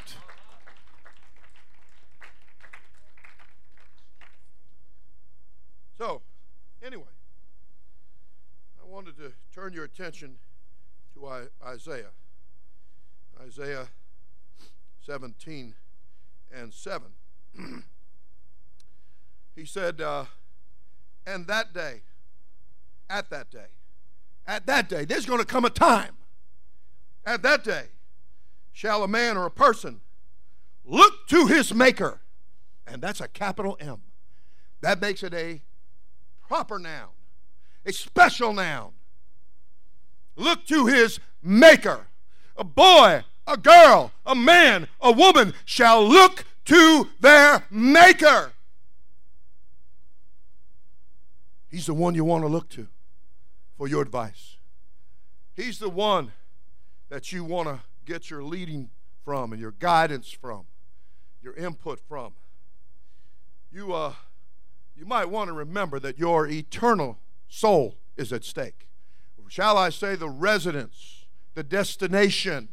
[5.98, 6.22] So,
[6.84, 7.04] anyway,
[8.80, 10.38] I wanted to turn your attention
[11.14, 11.24] to
[11.64, 12.10] Isaiah.
[13.40, 13.86] Isaiah
[15.06, 15.74] 17
[16.52, 17.06] and 7.
[19.54, 20.24] he said, uh,
[21.24, 22.00] And that day,
[23.08, 23.68] at that day,
[24.48, 26.16] at that day, there's going to come a time,
[27.24, 27.84] at that day,
[28.72, 30.00] shall a man or a person
[30.84, 32.20] look to his maker.
[32.84, 34.02] And that's a capital M.
[34.80, 35.62] That makes it a
[36.48, 37.10] proper noun,
[37.86, 38.94] a special noun.
[40.36, 42.06] Look to his maker.
[42.56, 48.52] A boy, a girl, a man, a woman shall look to their maker.
[51.68, 52.88] He's the one you want to look to
[53.78, 54.56] for your advice.
[55.54, 56.32] He's the one
[57.08, 58.90] that you want to get your leading
[59.24, 60.64] from and your guidance from,
[61.42, 62.34] your input from.
[63.70, 64.12] You, uh,
[64.94, 67.18] you might want to remember that your eternal
[67.48, 68.88] soul is at stake.
[69.52, 72.70] Shall I say, the residence, the destination,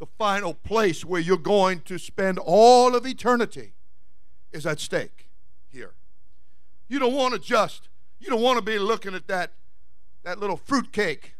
[0.00, 3.74] the final place where you're going to spend all of eternity
[4.50, 5.28] is at stake
[5.70, 5.92] here.
[6.88, 9.52] You don't want to just, you don't want to be looking at that,
[10.24, 11.34] that little fruitcake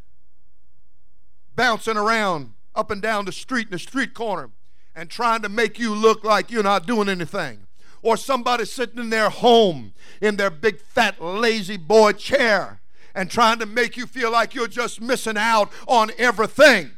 [1.53, 4.51] bouncing around up and down the street in the street corner
[4.95, 7.67] and trying to make you look like you're not doing anything.
[8.01, 12.79] Or somebody sitting in their home in their big fat lazy boy chair
[13.17, 16.91] and trying to make you feel like you're just missing out on everything.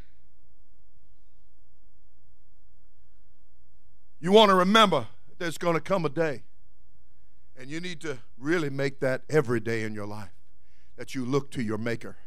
[4.20, 6.44] You want to remember there's going to come a day,
[7.58, 10.36] and you need to really make that every day in your life
[10.98, 12.18] that you look to your Maker.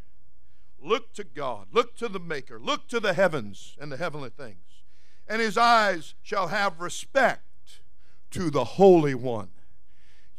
[0.83, 4.65] Look to God, look to the Maker, look to the heavens and the heavenly things.
[5.29, 7.81] And his eyes shall have respect
[8.31, 9.51] to the Holy One.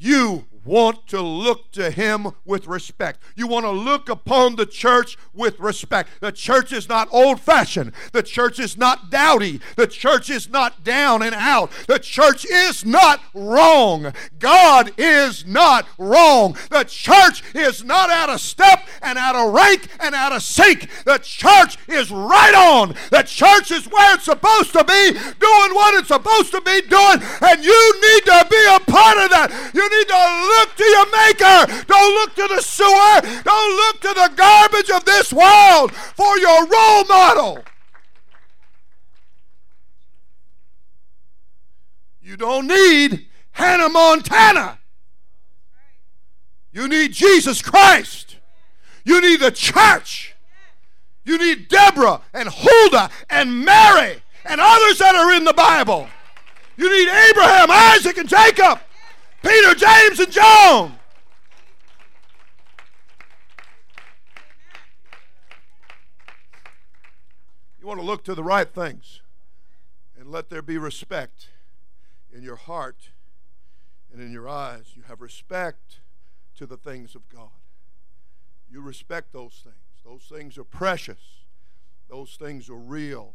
[0.03, 3.19] You want to look to him with respect.
[3.35, 6.09] You want to look upon the church with respect.
[6.21, 7.91] The church is not old fashioned.
[8.11, 9.59] The church is not dowdy.
[9.75, 11.71] The church is not down and out.
[11.87, 14.13] The church is not wrong.
[14.39, 16.55] God is not wrong.
[16.69, 20.89] The church is not out of step and out of rank and out of sync.
[21.03, 22.95] The church is right on.
[23.11, 27.19] The church is where it's supposed to be, doing what it's supposed to be doing,
[27.41, 29.71] and you need to be a part of that.
[29.73, 31.85] You need to look to your Maker.
[31.87, 33.41] Don't look to the sewer.
[33.43, 37.63] Don't look to the garbage of this world for your role model.
[42.21, 44.79] You don't need Hannah Montana.
[46.71, 48.37] You need Jesus Christ.
[49.03, 50.35] You need the church.
[51.25, 56.07] You need Deborah and Huldah and Mary and others that are in the Bible.
[56.75, 58.79] You need Abraham, Isaac, and Jacob.
[59.43, 60.99] Peter, James, and John.
[67.79, 69.19] You want to look to the right things
[70.17, 71.49] and let there be respect
[72.33, 73.09] in your heart
[74.11, 74.93] and in your eyes.
[74.95, 75.99] You have respect
[76.55, 77.49] to the things of God.
[78.71, 79.75] You respect those things.
[80.05, 81.19] Those things are precious,
[82.09, 83.33] those things are real.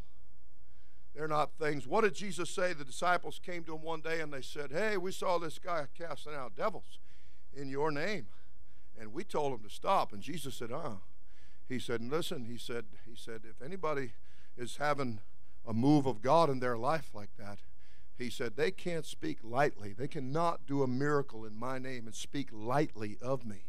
[1.15, 1.87] They're not things.
[1.87, 2.73] What did Jesus say?
[2.73, 5.87] The disciples came to him one day and they said, Hey, we saw this guy
[5.97, 6.99] casting out devils
[7.55, 8.27] in your name.
[9.01, 10.13] And we told him to stop.
[10.13, 10.97] And Jesus said, Uh.
[11.69, 14.13] He said, Listen, he said, he said, if anybody
[14.57, 15.21] is having
[15.67, 17.59] a move of God in their life like that,
[18.17, 19.93] he said, they can't speak lightly.
[19.93, 23.68] They cannot do a miracle in my name and speak lightly of me.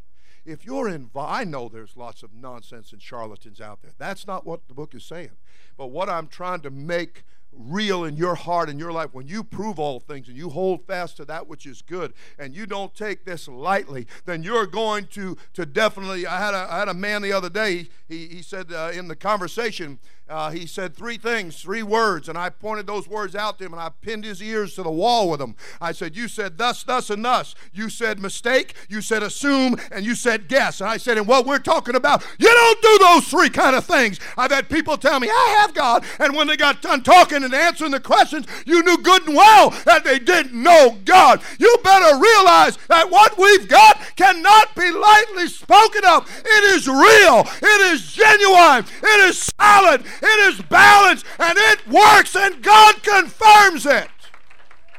[0.49, 3.91] If you're involved, I know there's lots of nonsense and charlatans out there.
[3.97, 5.37] That's not what the book is saying.
[5.77, 9.43] But what I'm trying to make real in your heart and your life, when you
[9.43, 12.95] prove all things and you hold fast to that which is good and you don't
[12.95, 16.25] take this lightly, then you're going to, to definitely.
[16.25, 19.07] I had, a, I had a man the other day, he, he said uh, in
[19.07, 23.57] the conversation, uh, he said three things, three words, and I pointed those words out
[23.57, 25.55] to him and I pinned his ears to the wall with them.
[25.81, 27.55] I said, You said thus, thus, and thus.
[27.73, 30.81] You said mistake, you said assume, and you said guess.
[30.81, 33.85] And I said, And what we're talking about, you don't do those three kind of
[33.85, 34.19] things.
[34.37, 36.05] I've had people tell me, I have God.
[36.19, 39.71] And when they got done talking and answering the questions, you knew good and well
[39.85, 41.41] that they didn't know God.
[41.59, 46.29] You better realize that what we've got cannot be lightly spoken of.
[46.45, 52.35] It is real, it is genuine, it is solid, it is balanced and it works,
[52.35, 54.09] and God confirms it.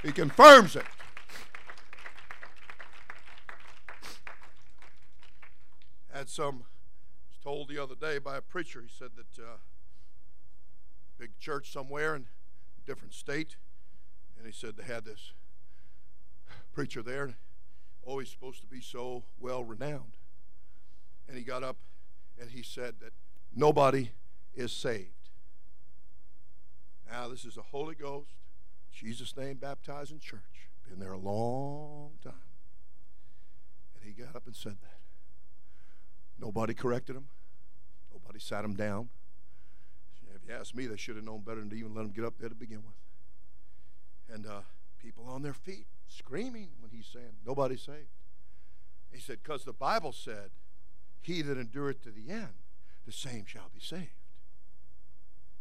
[0.02, 0.87] He confirms it.
[6.12, 6.64] Had some
[7.28, 8.83] was told the other day by a preacher.
[8.83, 9.56] He said that uh,
[11.18, 13.56] big church somewhere in a different state,
[14.37, 15.33] and he said they had this
[16.72, 17.35] preacher there,
[18.02, 20.16] always supposed to be so well renowned.
[21.28, 21.76] And he got up
[22.40, 23.12] and he said that
[23.54, 24.11] nobody
[24.54, 25.10] is saved.
[27.10, 28.30] Now, this is a Holy Ghost,
[28.92, 30.68] Jesus' name baptizing church.
[30.88, 32.32] Been there a long time.
[33.94, 34.98] And he got up and said that.
[36.40, 37.26] Nobody corrected him.
[38.12, 39.08] Nobody sat him down.
[40.34, 42.24] If you ask me, they should have known better than to even let him get
[42.24, 44.34] up there to begin with.
[44.34, 44.60] And uh,
[44.98, 48.08] people on their feet screaming when he's saying, Nobody's saved.
[49.12, 50.50] He said, Because the Bible said,
[51.20, 52.54] He that endureth to the end,
[53.06, 54.19] the same shall be saved.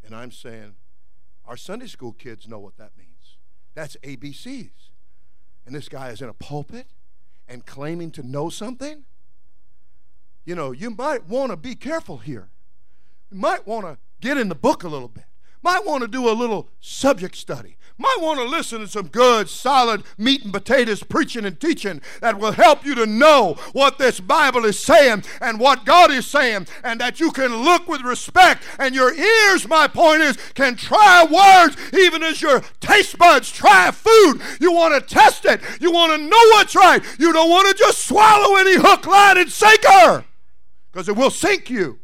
[0.05, 0.75] And I'm saying,
[1.45, 3.37] our Sunday school kids know what that means.
[3.75, 4.89] That's ABCs.
[5.65, 6.87] And this guy is in a pulpit
[7.47, 9.03] and claiming to know something.
[10.45, 12.49] You know, you might want to be careful here.
[13.31, 15.25] You might want to get in the book a little bit.
[15.61, 17.77] Might want to do a little subject study.
[18.01, 22.39] Might want to listen to some good, solid meat and potatoes preaching and teaching that
[22.39, 26.67] will help you to know what this Bible is saying and what God is saying,
[26.81, 28.63] and that you can look with respect.
[28.79, 33.91] And your ears, my point is, can try words even as your taste buds try
[33.91, 34.39] food.
[34.61, 37.03] You want to test it, you want to know what's right.
[37.19, 40.23] You don't want to just swallow any hook, line, and sinker
[40.91, 41.98] because it will sink you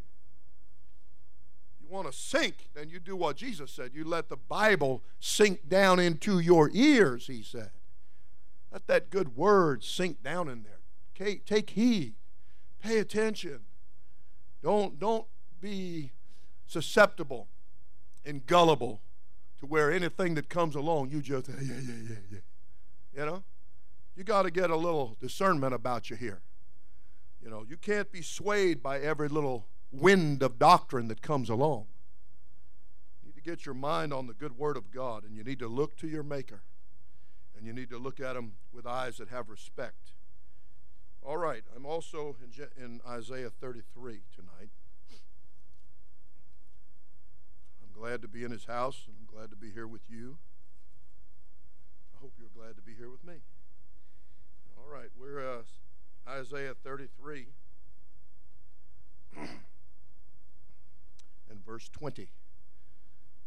[1.95, 3.91] want to sink, then you do what Jesus said.
[3.93, 7.71] You let the Bible sink down into your ears, he said.
[8.71, 11.39] Let that good word sink down in there.
[11.45, 12.15] Take, heed.
[12.83, 13.61] Pay attention.
[14.61, 15.25] Don't, don't
[15.61, 16.11] be
[16.67, 17.47] susceptible
[18.25, 19.01] and gullible
[19.59, 22.39] to where anything that comes along, you just, yeah, yeah, yeah, yeah.
[23.17, 23.43] You know?
[24.17, 26.41] You got to get a little discernment about you here.
[27.41, 31.87] You know, you can't be swayed by every little wind of doctrine that comes along.
[33.21, 35.59] You need to get your mind on the good word of God, and you need
[35.59, 36.63] to look to your Maker,
[37.57, 40.11] and you need to look at Him with eyes that have respect.
[41.23, 44.69] All right, I'm also in, in Isaiah 33 tonight.
[47.81, 50.37] I'm glad to be in His house, and I'm glad to be here with you.
[52.15, 53.35] I hope you're glad to be here with me.
[54.77, 55.63] All right, we're uh,
[56.29, 57.47] Isaiah 33.
[61.65, 62.23] verse 20.
[62.23, 62.29] It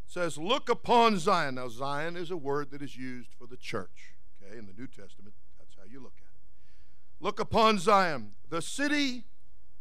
[0.07, 1.57] says, Look upon Zion.
[1.57, 4.15] Now, Zion is a word that is used for the church.
[4.43, 6.29] Okay, in the New Testament, that's how you look at it.
[7.21, 9.25] Look upon Zion, the city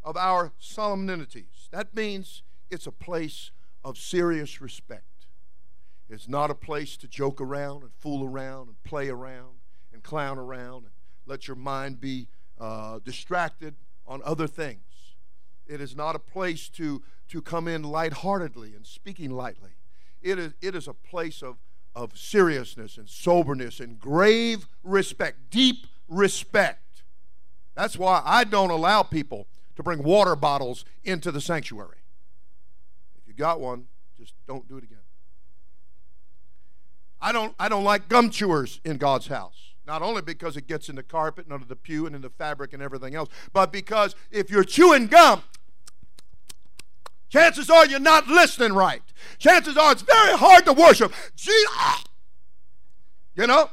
[0.04, 1.70] of our solemnities.
[1.72, 3.52] That means it's a place
[3.84, 5.04] of serious respect.
[6.10, 9.58] It's not a place to joke around and fool around and play around
[9.94, 10.94] and clown around and
[11.26, 12.28] let your mind be
[12.60, 13.76] uh, distracted
[14.08, 14.82] on other things.
[15.68, 19.72] It is not a place to, to come in lightheartedly and speaking lightly.
[20.22, 21.58] It is, it is a place of,
[21.96, 27.04] of seriousness and soberness and grave respect, deep respect.
[27.76, 31.98] That's why I don't allow people to bring water bottles into the sanctuary.
[33.22, 33.86] If you got one,
[34.18, 34.98] just don't do it again.
[37.22, 39.74] I don't, I don't like gum chewers in God's house.
[39.86, 42.30] Not only because it gets in the carpet and under the pew and in the
[42.30, 45.44] fabric and everything else, but because if you're chewing gum,
[47.30, 49.02] chances are you're not listening right.
[49.38, 51.14] Chances are it's very hard to worship.
[51.36, 52.04] Jesus.
[53.36, 53.70] You know?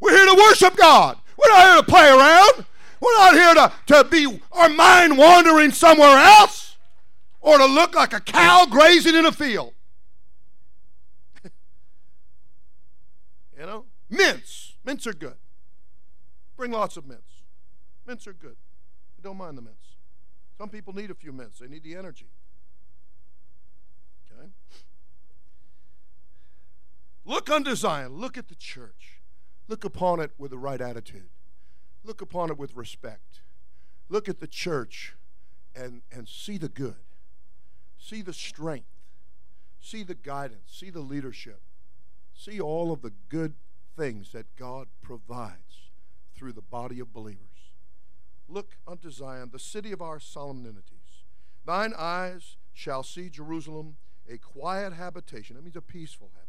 [0.00, 1.18] We're here to worship God.
[1.36, 2.66] We're not here to play around.
[3.00, 6.76] We're not here to, to be our mind wandering somewhere else
[7.40, 9.74] or to look like a cow grazing in a field.
[11.44, 11.50] you
[13.66, 13.84] know?
[14.08, 14.72] Mints.
[14.84, 15.36] Mints are good.
[16.56, 17.42] Bring lots of mints.
[18.06, 18.56] Mints are good.
[19.18, 19.96] I don't mind the mints.
[20.58, 22.28] Some people need a few mints, they need the energy.
[24.30, 24.48] Okay?
[27.24, 28.18] Look unto Zion.
[28.18, 29.20] Look at the church.
[29.66, 31.30] Look upon it with the right attitude.
[32.04, 33.40] Look upon it with respect.
[34.08, 35.14] Look at the church
[35.74, 36.96] and, and see the good.
[37.98, 38.88] See the strength.
[39.80, 40.70] See the guidance.
[40.70, 41.62] See the leadership.
[42.34, 43.54] See all of the good
[43.96, 45.90] things that God provides
[46.34, 47.40] through the body of believers.
[48.48, 51.24] Look unto Zion, the city of our solemnities.
[51.64, 53.96] Thine eyes shall see Jerusalem,
[54.28, 55.56] a quiet habitation.
[55.56, 56.43] That means a peaceful habitation.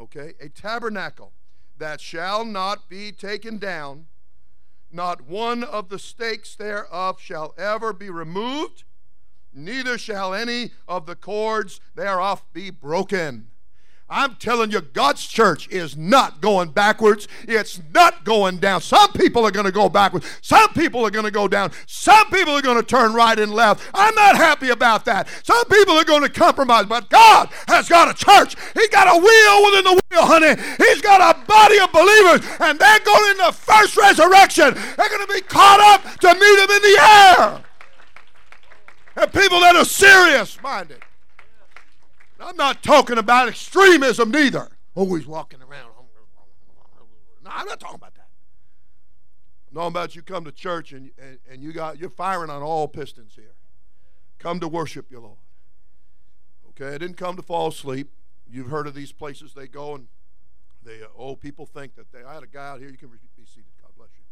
[0.00, 0.32] Okay?
[0.40, 1.32] A tabernacle
[1.78, 4.06] that shall not be taken down.
[4.90, 8.84] Not one of the stakes thereof shall ever be removed,
[9.52, 13.48] neither shall any of the cords thereof be broken.
[14.12, 17.28] I'm telling you, God's church is not going backwards.
[17.46, 18.80] It's not going down.
[18.80, 20.26] Some people are going to go backwards.
[20.42, 21.70] Some people are going to go down.
[21.86, 23.88] Some people are going to turn right and left.
[23.94, 25.28] I'm not happy about that.
[25.44, 26.86] Some people are going to compromise.
[26.86, 28.56] But God has got a church.
[28.74, 30.60] He's got a wheel within the wheel, honey.
[30.78, 32.40] He's got a body of believers.
[32.58, 34.74] And they're going in the first resurrection.
[34.96, 36.98] They're going to be caught up to meet him in the
[37.38, 37.64] air.
[39.16, 41.00] And people that are serious minded.
[42.40, 44.68] I'm not talking about extremism neither.
[44.94, 45.90] Always walking around.
[47.42, 48.28] No, I'm not talking about that.
[49.72, 52.50] No, I'm talking about you come to church and, and, and you got you're firing
[52.50, 53.54] on all pistons here.
[54.38, 55.38] Come to worship your Lord.
[56.70, 58.10] Okay, I didn't come to fall asleep.
[58.50, 60.08] You've heard of these places they go and
[60.82, 62.24] they uh, old people think that they.
[62.24, 62.88] I had a guy out here.
[62.88, 63.70] You can be seated.
[63.80, 64.24] God bless you.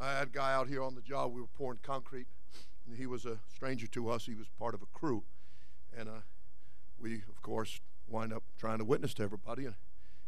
[0.00, 1.32] I had a guy out here on the job.
[1.32, 2.26] We were pouring concrete.
[2.86, 4.26] And he was a stranger to us.
[4.26, 5.22] He was part of a crew,
[5.96, 6.22] and uh,
[7.00, 9.66] we, of course, wind up trying to witness to everybody.
[9.66, 9.74] And,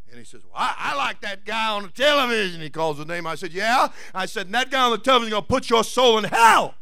[0.09, 2.61] and he says, well, I, I, like that guy on the television.
[2.61, 3.27] He calls his name.
[3.27, 3.89] I said, Yeah.
[4.15, 6.25] I said, and that guy on the television is going to put your soul in
[6.25, 6.75] hell.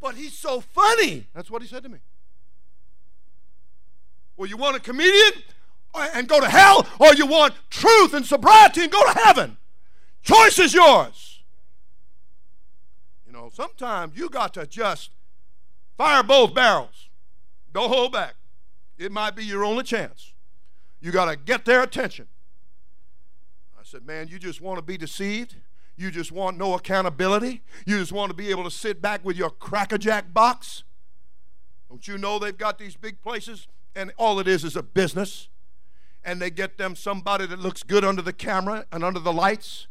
[0.00, 1.26] But he's so funny.
[1.34, 1.98] That's what he said to me.
[4.36, 5.42] Well, you want a comedian
[5.94, 9.56] uh, and go to hell, or you want truth and sobriety and go to heaven?
[10.22, 11.40] Choice is yours.
[13.26, 15.10] You know, sometimes you got to just
[15.96, 17.07] fire both barrels.
[17.72, 18.34] Don't hold back.
[18.96, 20.32] It might be your only chance.
[21.00, 22.26] You got to get their attention.
[23.78, 25.56] I said, Man, you just want to be deceived?
[25.96, 27.62] You just want no accountability?
[27.84, 30.84] You just want to be able to sit back with your crackerjack box?
[31.88, 33.66] Don't you know they've got these big places
[33.96, 35.48] and all it is is a business?
[36.24, 39.86] And they get them somebody that looks good under the camera and under the lights,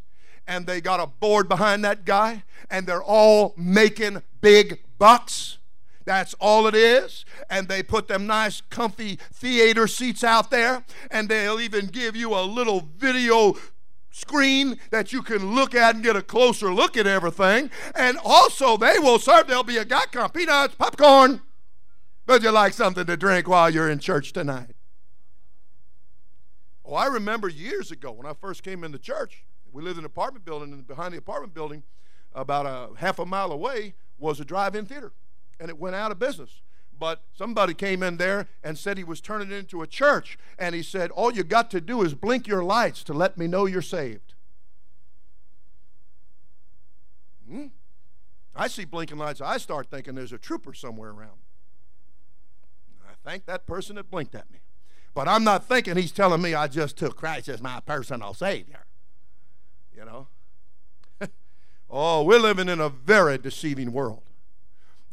[0.46, 5.58] and they got a board behind that guy, and they're all making big bucks.
[6.08, 7.26] That's all it is.
[7.50, 12.34] And they put them nice, comfy theater seats out there, and they'll even give you
[12.34, 13.56] a little video
[14.10, 17.70] screen that you can look at and get a closer look at everything.
[17.94, 21.42] And also, they will serve, there'll be a guy peanuts, popcorn.
[22.26, 24.76] Would you like something to drink while you're in church tonight?
[26.86, 29.44] Oh, I remember years ago when I first came into church,
[29.74, 31.84] we lived in an apartment building, and behind the apartment building,
[32.34, 35.12] about a half a mile away, was a drive in theater
[35.60, 36.62] and it went out of business.
[37.00, 40.38] But somebody came in there and said he was turning it into a church.
[40.58, 43.48] And he said, All you got to do is blink your lights to let me
[43.48, 44.34] know you're saved.
[47.50, 47.68] Hmm?
[48.56, 49.42] I see blinking lights.
[49.42, 51.38] I start thinking there's a trooper somewhere around.
[53.08, 54.60] I thank that person that blinked at me.
[55.14, 58.86] But I'm not thinking he's telling me I just took Christ as my personal Savior.
[59.96, 60.28] You know?
[61.90, 64.24] oh, we're living in a very deceiving world.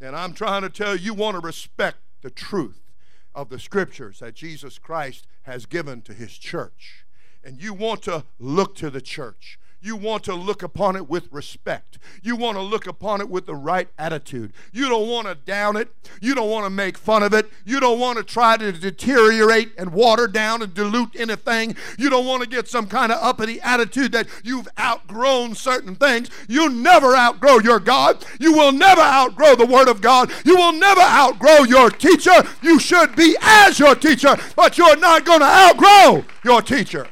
[0.04, 2.92] And I'm trying to tell you, you want to respect the truth
[3.34, 7.06] of the scriptures that Jesus Christ has given to his church.
[7.42, 11.28] And you want to look to the church you want to look upon it with
[11.30, 11.98] respect.
[12.22, 14.54] You want to look upon it with the right attitude.
[14.72, 15.88] You don't want to down it.
[16.22, 17.50] You don't want to make fun of it.
[17.66, 21.76] You don't want to try to deteriorate and water down and dilute anything.
[21.98, 26.30] You don't want to get some kind of uppity attitude that you've outgrown certain things.
[26.48, 28.24] You never outgrow your God.
[28.40, 30.32] You will never outgrow the Word of God.
[30.46, 32.42] You will never outgrow your teacher.
[32.62, 37.06] You should be as your teacher, but you're not going to outgrow your teacher.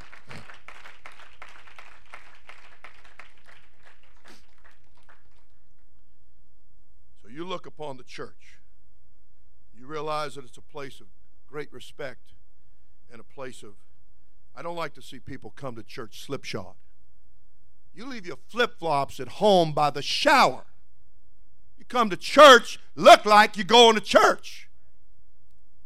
[7.42, 8.60] You look upon the church,
[9.76, 11.08] you realize that it's a place of
[11.48, 12.34] great respect
[13.10, 13.74] and a place of,
[14.54, 16.74] I don't like to see people come to church slipshod.
[17.92, 20.66] You leave your flip flops at home by the shower.
[21.76, 24.68] You come to church, look like you're going to church.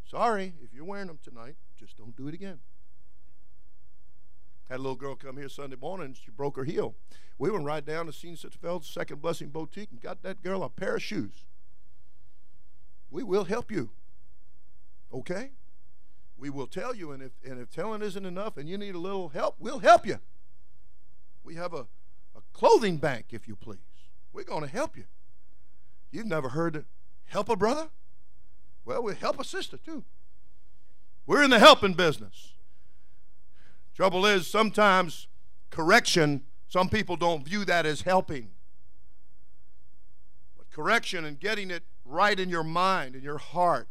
[0.04, 2.58] Sorry, if you're wearing them tonight, just don't do it again.
[4.68, 6.94] Had a little girl come here Sunday morning, and she broke her heel.
[7.38, 10.68] We went right down to Scene Sitfeld's Second Blessing Boutique and got that girl a
[10.68, 11.44] pair of shoes.
[13.10, 13.90] We will help you.
[15.12, 15.50] Okay?
[16.36, 18.98] We will tell you, and if, and if telling isn't enough and you need a
[18.98, 20.18] little help, we'll help you.
[21.44, 21.86] We have a,
[22.34, 23.78] a clothing bank, if you please.
[24.32, 25.04] We're going to help you.
[26.10, 26.84] You've never heard of
[27.26, 27.88] help a brother?
[28.84, 30.04] Well, we help a sister too.
[31.26, 32.52] We're in the helping business.
[33.96, 35.26] Trouble is, sometimes
[35.70, 38.50] correction some people don't view that as helping.
[40.58, 43.88] But correction and getting it right in your mind, in your heart,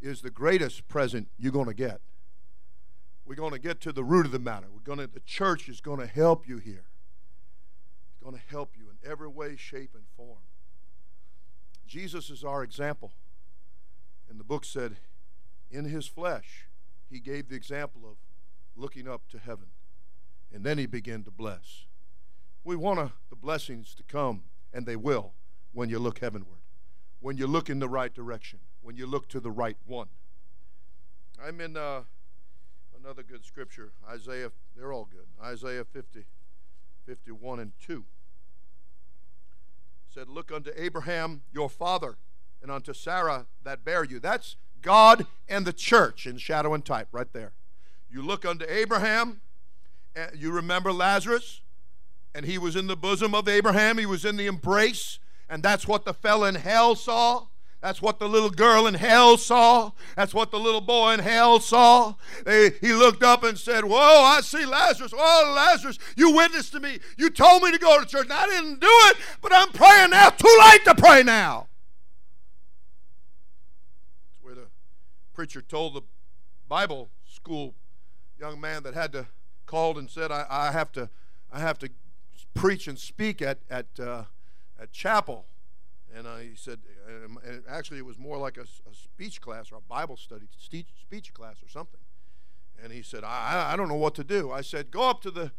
[0.00, 2.00] is the greatest present you're going to get.
[3.24, 4.68] We're going to get to the root of the matter.
[4.72, 6.84] We're going to, the church is going to help you here.
[8.12, 10.44] It's going to help you in every way, shape, and form.
[11.84, 13.10] Jesus is our example.
[14.28, 14.98] And the book said,
[15.68, 16.68] in his flesh,
[17.10, 18.16] he gave the example of
[18.80, 19.66] looking up to heaven.
[20.52, 21.84] And then he began to bless.
[22.64, 25.34] We want the blessings to come, and they will
[25.72, 26.60] when you look heavenward,
[27.20, 30.08] when you look in the right direction, when you look to the right one.
[31.42, 32.02] I'm in uh,
[32.98, 35.26] another good scripture, Isaiah, they're all good.
[35.42, 36.24] Isaiah 50,
[37.06, 38.04] 51 and 2
[40.12, 42.16] said, Look unto Abraham your father,
[42.62, 44.18] and unto Sarah that bare you.
[44.18, 47.52] That's God and the church in shadow and type right there.
[48.10, 49.40] You look unto Abraham,
[50.16, 51.60] and you remember Lazarus,
[52.34, 55.86] and he was in the bosom of Abraham, he was in the embrace, and that's
[55.86, 57.46] what the fellow in hell saw.
[57.80, 59.92] That's what the little girl in hell saw.
[60.14, 62.14] That's what the little boy in hell saw.
[62.44, 65.14] They, he looked up and said, Whoa, I see Lazarus.
[65.16, 66.98] Oh, Lazarus, you witnessed to me.
[67.16, 70.10] You told me to go to church, and I didn't do it, but I'm praying
[70.10, 70.28] now.
[70.28, 71.68] Too late to pray now.
[74.28, 74.66] That's where the
[75.32, 76.02] preacher told the
[76.68, 77.74] Bible school
[78.40, 79.26] young man that had to
[79.66, 81.08] called and said, I, I have to
[81.52, 81.90] I have to
[82.54, 84.24] preach and speak at, at, uh,
[84.80, 85.46] at chapel.
[86.14, 89.70] And uh, he said, um, and actually, it was more like a, a, speech class
[89.70, 92.00] or a Bible study, speech class or something.
[92.82, 94.50] And he said, I, I don't know what to do.
[94.50, 95.52] I said, Go up to the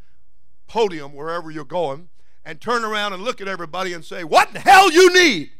[0.67, 2.09] podium wherever you're going
[2.43, 5.51] and turn around and look at everybody and say, What in hell you need?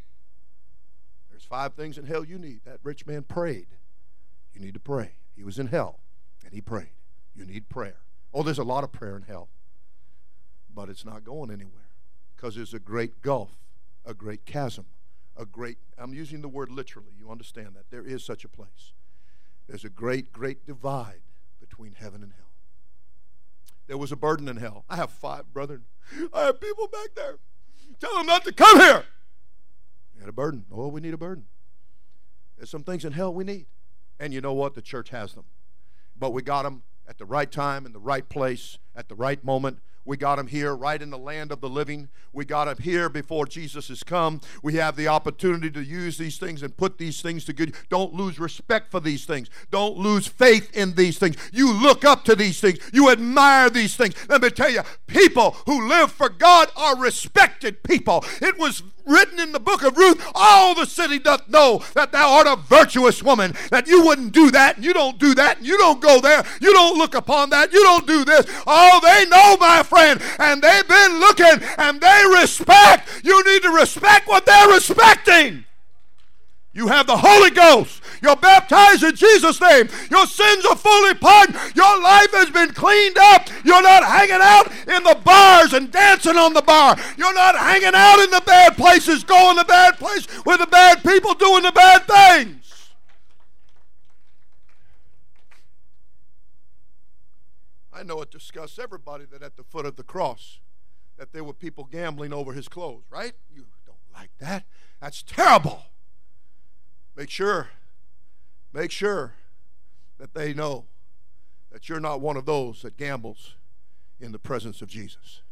[1.29, 2.61] There's five things in hell you need.
[2.65, 3.67] That rich man prayed.
[4.53, 5.11] You need to pray.
[5.35, 5.99] He was in hell
[6.43, 6.89] and he prayed.
[7.35, 7.97] You need prayer.
[8.33, 9.49] Oh, there's a lot of prayer in hell,
[10.73, 11.89] but it's not going anywhere
[12.35, 13.51] because there's a great gulf,
[14.05, 14.85] a great chasm,
[15.37, 17.89] a great, I'm using the word literally, you understand that.
[17.89, 18.93] There is such a place.
[19.67, 21.21] There's a great, great divide
[21.59, 22.51] between heaven and hell.
[23.87, 24.85] There was a burden in hell.
[24.89, 25.83] I have five brethren.
[26.33, 27.37] I have people back there.
[27.99, 29.03] Tell them not to come here.
[30.15, 30.65] We had a burden.
[30.71, 31.45] Oh, we need a burden.
[32.57, 33.65] There's some things in hell we need.
[34.19, 34.75] And you know what?
[34.75, 35.45] The church has them.
[36.17, 39.43] But we got them at the right time, in the right place, at the right
[39.43, 39.79] moment.
[40.05, 42.09] We got him here right in the land of the living.
[42.33, 44.41] We got him here before Jesus has come.
[44.63, 47.75] We have the opportunity to use these things and put these things to good.
[47.89, 49.49] Don't lose respect for these things.
[49.69, 51.35] Don't lose faith in these things.
[51.51, 52.79] You look up to these things.
[52.91, 54.15] You admire these things.
[54.27, 58.25] Let me tell you, people who live for God are respected people.
[58.41, 62.33] It was written in the book of Ruth, all the city doth know that thou
[62.33, 65.65] art a virtuous woman, that you wouldn't do that, and you don't do that, and
[65.65, 68.45] you don't go there, you don't look upon that, you don't do this.
[68.67, 73.09] Oh, they know, my friend, and they've been looking, and they respect.
[73.23, 75.65] You need to respect what they're respecting.
[76.73, 78.01] You have the Holy Ghost.
[78.21, 79.89] You're baptized in Jesus' name.
[80.09, 81.57] Your sins are fully pardoned.
[81.75, 83.49] Your life has been cleaned up.
[83.65, 86.95] You're not hanging out in the bars and dancing on the bar.
[87.17, 90.67] You're not hanging out in the bad places, going to the bad place with the
[90.67, 92.60] bad people doing the bad things.
[98.01, 100.57] I know it disgusts everybody that at the foot of the cross
[101.19, 103.33] that there were people gambling over his clothes, right?
[103.53, 104.63] You don't like that.
[104.99, 105.83] That's terrible.
[107.15, 107.69] Make sure,
[108.73, 109.35] make sure
[110.17, 110.85] that they know
[111.71, 113.53] that you're not one of those that gambles
[114.19, 115.43] in the presence of Jesus.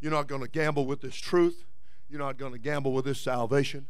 [0.00, 1.64] You're not going to gamble with this truth.
[2.08, 3.88] You're not going to gamble with this salvation.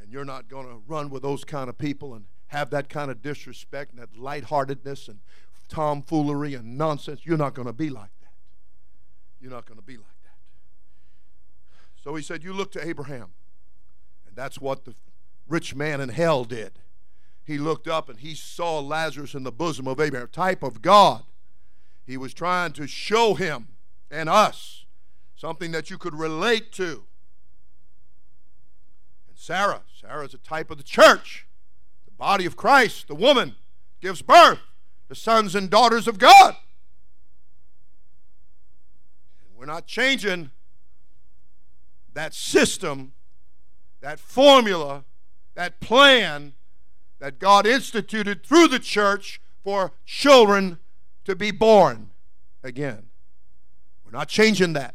[0.00, 3.10] And you're not going to run with those kind of people and have that kind
[3.10, 5.18] of disrespect and that lightheartedness and
[5.70, 7.20] tomfoolery and nonsense.
[7.24, 8.32] You're not going to be like that.
[9.40, 10.34] You're not going to be like that.
[12.02, 13.28] So he said, You look to Abraham.
[14.26, 14.94] And that's what the
[15.48, 16.72] rich man in hell did.
[17.42, 21.22] He looked up and he saw Lazarus in the bosom of Abraham, type of God.
[22.06, 23.68] He was trying to show him
[24.10, 24.84] and us
[25.36, 27.04] something that you could relate to.
[29.28, 31.46] And Sarah, Sarah is a type of the church,
[32.04, 33.08] the body of Christ.
[33.08, 33.56] The woman
[34.00, 34.58] gives birth
[35.10, 36.56] to sons and daughters of God.
[39.54, 40.52] We're not changing
[42.14, 43.12] that system,
[44.00, 45.04] that formula
[45.54, 46.54] that plan
[47.18, 50.78] that God instituted through the church for children
[51.24, 52.10] to be born
[52.62, 53.10] again.
[54.04, 54.94] We're not changing that.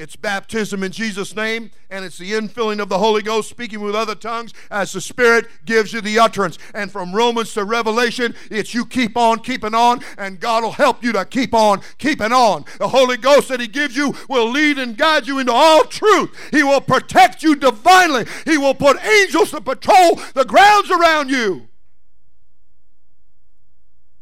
[0.00, 3.94] It's baptism in Jesus' name, and it's the infilling of the Holy Ghost, speaking with
[3.94, 6.56] other tongues as the Spirit gives you the utterance.
[6.72, 11.04] And from Romans to Revelation, it's you keep on keeping on, and God will help
[11.04, 12.64] you to keep on keeping on.
[12.78, 16.34] The Holy Ghost that He gives you will lead and guide you into all truth.
[16.50, 21.68] He will protect you divinely, He will put angels to patrol the grounds around you.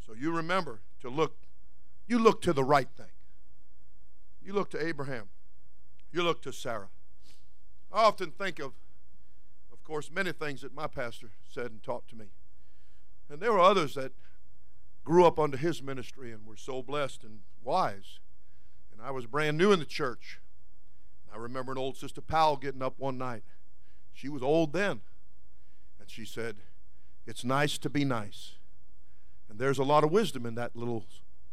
[0.04, 1.36] So you remember to look,
[2.08, 3.06] you look to the right thing.
[4.42, 5.28] You look to Abraham.
[6.12, 6.88] You look to Sarah.
[7.92, 8.72] I often think of,
[9.72, 12.26] of course, many things that my pastor said and taught to me.
[13.30, 14.12] And there were others that
[15.04, 18.20] grew up under his ministry and were so blessed and wise.
[18.92, 20.40] And I was brand new in the church.
[21.32, 23.42] I remember an old Sister Powell getting up one night.
[24.12, 25.00] She was old then.
[26.00, 26.56] And she said,
[27.26, 28.52] It's nice to be nice.
[29.48, 31.04] And there's a lot of wisdom in that little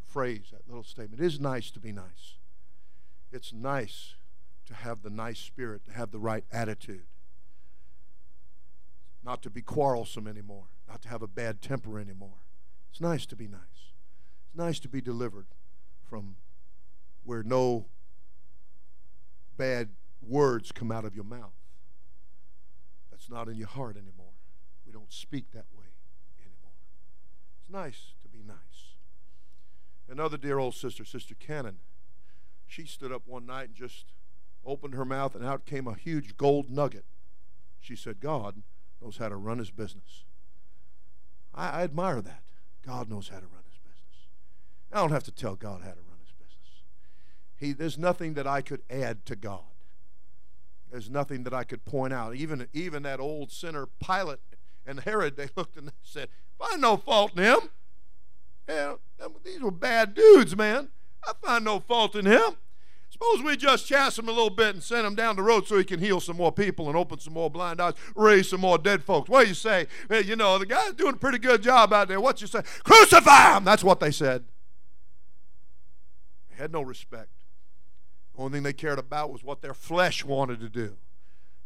[0.06, 1.22] phrase, that little statement.
[1.22, 2.38] It is nice to be nice.
[3.32, 4.16] It's nice
[4.66, 7.05] to have the nice spirit, to have the right attitude,
[9.24, 12.43] not to be quarrelsome anymore, not to have a bad temper anymore.
[12.91, 13.93] It's nice to be nice.
[14.47, 15.47] It's nice to be delivered
[16.09, 16.36] from
[17.24, 17.86] where no
[19.57, 19.89] bad
[20.22, 21.53] words come out of your mouth.
[23.11, 24.34] That's not in your heart anymore.
[24.86, 25.86] We don't speak that way
[26.39, 26.74] anymore.
[27.59, 28.95] It's nice to be nice.
[30.07, 31.78] Another dear old sister, Sister Cannon,
[32.68, 34.13] she stood up one night and just
[34.66, 37.05] opened her mouth, and out came a huge gold nugget.
[37.80, 38.63] She said, God
[39.01, 40.26] knows how to run his business.
[41.53, 42.41] I, I admire that.
[42.86, 44.28] God knows how to run his business.
[44.91, 46.84] I don't have to tell God how to run his business.
[47.55, 49.63] He, there's nothing that I could add to God.
[50.91, 52.36] There's nothing that I could point out.
[52.36, 54.39] Even, even that old sinner Pilate
[54.86, 57.59] and Herod, they looked and they said, Find no fault in him.
[58.68, 58.95] Yeah,
[59.43, 60.89] these were bad dudes, man.
[61.24, 62.55] I find no fault in him.
[63.16, 65.78] Suppose we just chastise him a little bit and send him down the road so
[65.78, 68.78] he can heal some more people and open some more blind eyes, raise some more
[68.78, 69.30] dead folks.
[69.30, 69.88] What do you say?
[70.09, 72.20] Hey, you know, the guy's doing a pretty good job out there.
[72.20, 72.61] What you say?
[72.84, 73.63] Crucify him!
[73.63, 74.43] That's what they said.
[76.49, 77.30] They had no respect.
[78.36, 80.97] The only thing they cared about was what their flesh wanted to do.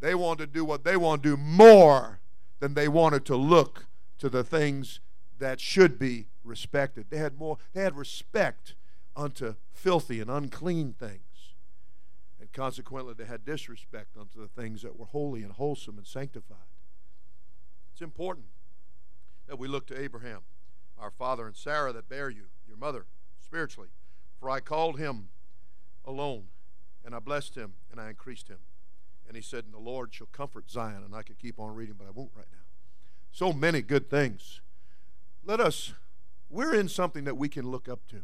[0.02, 2.20] They wanted to do what they want to do more
[2.60, 3.88] than they wanted to look
[4.20, 5.00] to the things
[5.40, 7.08] that should be respected.
[7.10, 8.76] They had more, they had respect
[9.16, 11.24] unto filthy and unclean things.
[12.50, 16.58] And consequently, they had disrespect unto the things that were holy and wholesome and sanctified.
[17.92, 18.48] It's important
[19.48, 20.42] that we look to Abraham,
[20.98, 23.06] our father, and Sarah that bear you, your mother,
[23.44, 23.90] spiritually.
[24.40, 25.30] For I called him
[26.06, 26.46] alone
[27.06, 28.60] and I blessed him and I increased him.
[29.28, 31.04] And he said, And the Lord shall comfort Zion.
[31.06, 32.66] And I could keep on reading, but I won't right now.
[33.32, 34.62] So many good things.
[35.44, 35.94] Let us,
[36.50, 38.22] we're in something that we can look up to.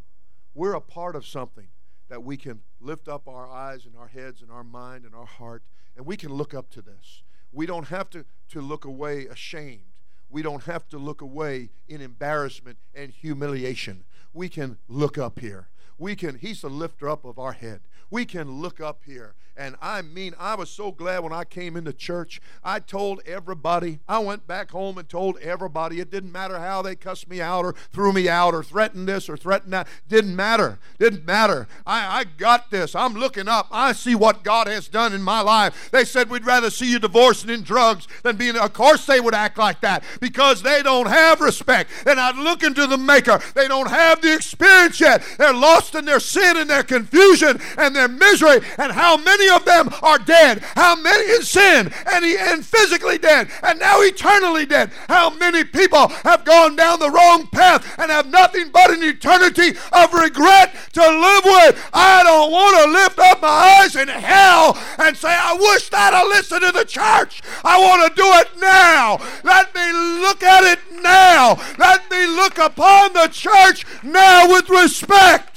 [0.55, 1.67] We're a part of something
[2.09, 5.25] that we can lift up our eyes and our heads and our mind and our
[5.25, 5.63] heart,
[5.95, 7.23] and we can look up to this.
[7.51, 9.81] We don't have to, to look away ashamed.
[10.29, 14.03] We don't have to look away in embarrassment and humiliation.
[14.33, 15.69] We can look up here.
[15.97, 17.81] We can, he's the lifter up of our head.
[18.09, 21.77] We can look up here and I mean, I was so glad when I came
[21.77, 22.41] into church.
[22.61, 26.01] I told everybody, I went back home and told everybody.
[26.01, 29.29] It didn't matter how they cussed me out or threw me out or threatened this
[29.29, 29.87] or threatened that.
[30.09, 30.77] Didn't matter.
[30.99, 31.67] Didn't matter.
[31.85, 32.95] I, I got this.
[32.95, 33.67] I'm looking up.
[33.71, 35.89] I see what God has done in my life.
[35.89, 38.57] They said we'd rather see you divorced and in drugs than being.
[38.57, 41.91] Of course, they would act like that because they don't have respect.
[42.03, 43.39] They're not looking to the Maker.
[43.53, 45.23] They don't have the experience yet.
[45.37, 48.61] They're lost in their sin and their confusion and their misery.
[48.77, 50.59] And how many of them are dead?
[50.75, 54.91] How many in sin and, and physically dead and now eternally dead?
[55.09, 59.77] How many people have gone down the wrong path and have nothing but an eternity
[59.91, 61.89] of regret to live with?
[61.93, 66.13] I don't want to lift up my eyes in hell and say, I wish that
[66.13, 67.41] I listened to the church.
[67.63, 69.17] I want to do it now.
[69.43, 71.57] Let me look at it now.
[71.77, 75.54] Let me look upon the church now with respect.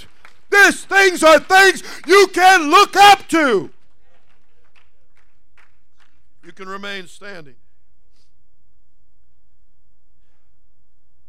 [0.51, 3.71] These things are things you can look up to.
[6.45, 7.57] You can remain standing.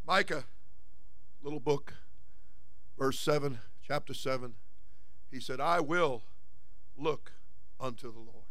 [0.08, 0.46] Micah,
[1.44, 1.94] little book,
[2.98, 4.54] verse 7, chapter 7.
[5.30, 6.24] He said, I will
[6.98, 7.34] look
[7.80, 8.46] unto the Lord.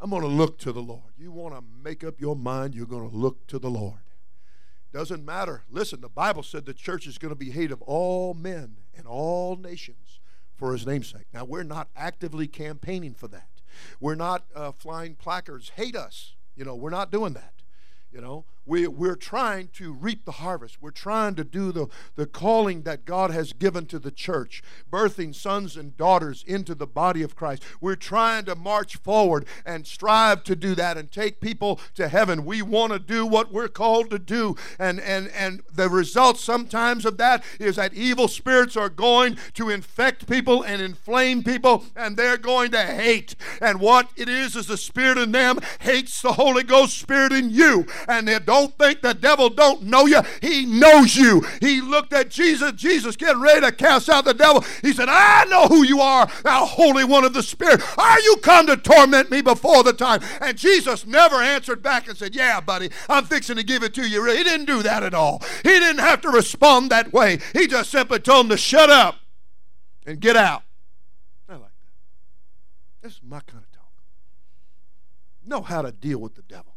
[0.00, 1.12] I'm going to look to the Lord.
[1.18, 3.98] You want to make up your mind, you're going to look to the Lord.
[4.92, 5.64] Doesn't matter.
[5.70, 9.06] Listen, the Bible said the church is going to be hated of all men and
[9.06, 10.20] all nations
[10.56, 11.26] for his namesake.
[11.32, 13.48] Now, we're not actively campaigning for that.
[14.00, 16.34] We're not uh, flying placards, hate us.
[16.56, 17.54] You know, we're not doing that.
[18.12, 20.76] You know, we, we're trying to reap the harvest.
[20.80, 25.34] We're trying to do the, the calling that God has given to the church, birthing
[25.34, 27.62] sons and daughters into the body of Christ.
[27.80, 32.44] We're trying to march forward and strive to do that and take people to heaven.
[32.44, 34.56] We want to do what we're called to do.
[34.78, 39.70] And, and, and the result sometimes of that is that evil spirits are going to
[39.70, 43.34] infect people and inflame people, and they're going to hate.
[43.62, 47.48] And what it is is the spirit in them hates the Holy Ghost spirit in
[47.50, 47.86] you.
[48.06, 50.20] And they don't think the devil don't know you.
[50.42, 51.44] He knows you.
[51.60, 54.64] He looked at Jesus, Jesus getting ready to cast out the devil.
[54.82, 57.80] He said, I know who you are, thou Holy One of the Spirit.
[57.98, 60.20] Are you come to torment me before the time?
[60.40, 64.08] And Jesus never answered back and said, Yeah, buddy, I'm fixing to give it to
[64.08, 64.24] you.
[64.24, 65.42] He didn't do that at all.
[65.62, 67.38] He didn't have to respond that way.
[67.52, 69.16] He just simply told him to shut up
[70.04, 70.62] and get out.
[71.48, 73.02] I like that.
[73.02, 73.84] This is my kind of talk.
[75.46, 76.67] Know how to deal with the devil.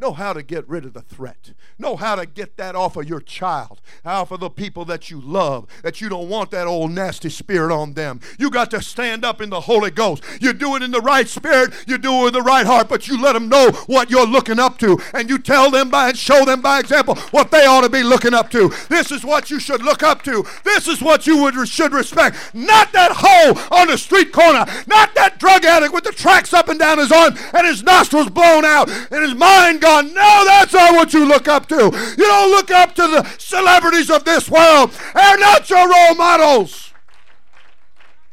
[0.00, 1.52] Know how to get rid of the threat.
[1.78, 5.20] Know how to get that off of your child, off of the people that you
[5.20, 8.20] love, that you don't want that old nasty spirit on them.
[8.36, 10.24] You got to stand up in the Holy Ghost.
[10.40, 13.06] You do it in the right spirit, you do it with the right heart, but
[13.06, 16.18] you let them know what you're looking up to, and you tell them by and
[16.18, 18.72] show them by example what they ought to be looking up to.
[18.88, 20.44] This is what you should look up to.
[20.64, 22.36] This is what you would should respect.
[22.52, 26.68] Not that hoe on the street corner, not that drug addict with the tracks up
[26.68, 30.14] and down his arm and his nostrils blown out and his mind gone.
[30.14, 31.76] No, that's not what you look up to.
[31.76, 34.90] You don't look up to the celebrities of this world.
[35.14, 36.92] They're not your role models.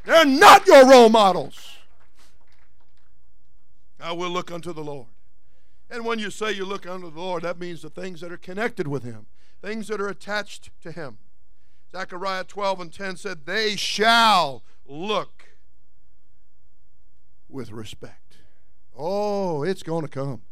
[0.06, 1.78] They're not your role models.
[4.00, 5.08] I will look unto the Lord.
[5.90, 8.38] And when you say you look unto the Lord, that means the things that are
[8.38, 9.28] connected with Him,
[9.62, 11.18] things that are attached to Him.
[11.92, 15.50] Zechariah 12 and 10 said, They shall look
[17.50, 18.38] with respect.
[18.98, 20.44] Oh, it's going to come.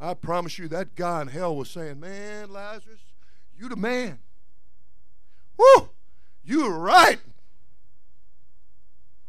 [0.00, 3.00] I promise you, that guy in hell was saying, Man, Lazarus,
[3.58, 4.20] you the man.
[5.56, 5.90] Woo!
[6.44, 7.18] You were right.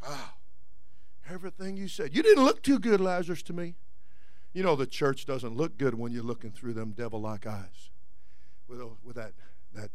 [0.07, 0.30] Wow.
[1.30, 2.15] Everything you said.
[2.15, 3.76] You didn't look too good, Lazarus, to me.
[4.53, 7.89] You know, the church doesn't look good when you're looking through them devil like eyes
[8.67, 9.34] with, with that,
[9.74, 9.91] that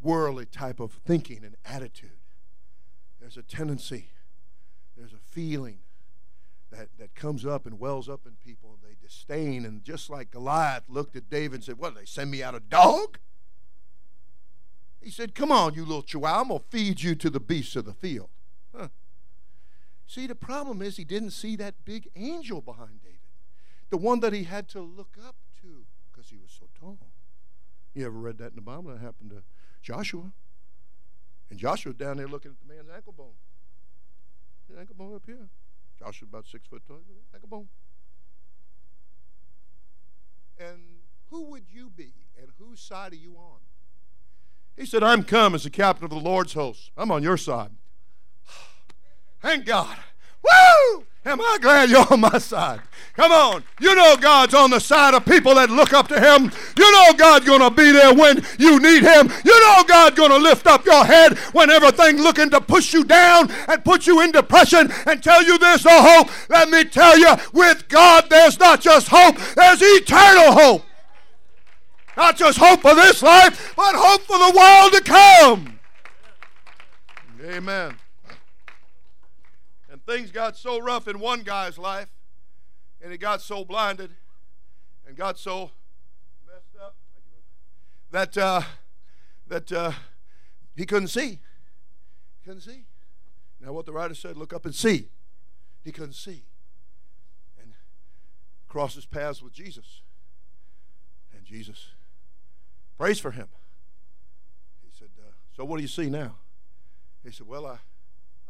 [0.00, 2.18] worldly type of thinking and attitude.
[3.20, 4.10] There's a tendency,
[4.96, 5.78] there's a feeling
[6.70, 8.78] that, that comes up and wells up in people.
[8.82, 9.64] They disdain.
[9.64, 12.60] And just like Goliath looked at David and said, What, they send me out a
[12.60, 13.18] dog?
[15.00, 16.40] He said, Come on, you little chihuahua.
[16.40, 18.28] I'm going to feed you to the beasts of the field.
[18.74, 18.88] Huh.
[20.06, 23.18] See, the problem is he didn't see that big angel behind David,
[23.90, 26.98] the one that he had to look up to because he was so tall.
[27.94, 28.90] You ever read that in the Bible?
[28.90, 29.42] That happened to
[29.82, 30.32] Joshua.
[31.50, 33.34] And Joshua's down there looking at the man's ankle bone.
[34.68, 35.48] His ankle bone up here.
[35.98, 37.00] Joshua about six foot tall.
[37.32, 37.68] Like a bone.
[40.58, 40.78] And
[41.30, 43.58] who would you be and whose side are you on?
[44.76, 46.90] He said, I'm come as the captain of the Lord's host.
[46.96, 47.70] I'm on your side.
[49.40, 49.96] Thank God.
[50.46, 51.04] Woo!
[51.26, 52.80] Am I glad you're on my side?
[53.14, 53.64] Come on.
[53.80, 56.52] You know God's on the side of people that look up to Him.
[56.78, 59.32] You know God's going to be there when you need Him.
[59.44, 63.02] You know God's going to lift up your head when everything looking to push you
[63.02, 66.30] down and put you in depression and tell you there's no hope.
[66.48, 70.82] Let me tell you, with God, there's not just hope, there's eternal hope.
[72.16, 75.80] Not just hope for this life, but hope for the world to come.
[77.44, 77.96] Amen
[80.06, 82.08] things got so rough in one guy's life,
[83.02, 84.12] and he got so blinded
[85.06, 85.72] and got so
[86.46, 86.94] messed up
[88.12, 88.62] that uh,
[89.48, 89.92] that uh,
[90.76, 91.40] he couldn't see.
[92.44, 92.84] couldn't see.
[93.60, 95.08] Now, what the writer said, look up and see.
[95.82, 96.44] He couldn't see,
[97.60, 97.72] and
[98.68, 100.02] crosses paths with Jesus,
[101.34, 101.90] and Jesus
[102.98, 103.48] prays for him.
[104.82, 106.36] He said, uh, "So, what do you see now?"
[107.24, 107.78] He said, "Well, I."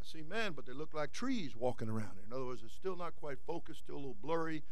[0.07, 2.19] see men, but they look like trees walking around.
[2.27, 4.63] In other words, it's still not quite focused, still a little blurry.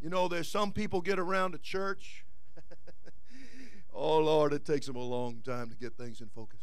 [0.00, 2.24] You know, there's some people get around a church.
[3.94, 6.60] oh, Lord, it takes them a long time to get things in focus.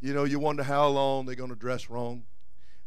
[0.00, 2.24] You know, you wonder how long they're going to dress wrong,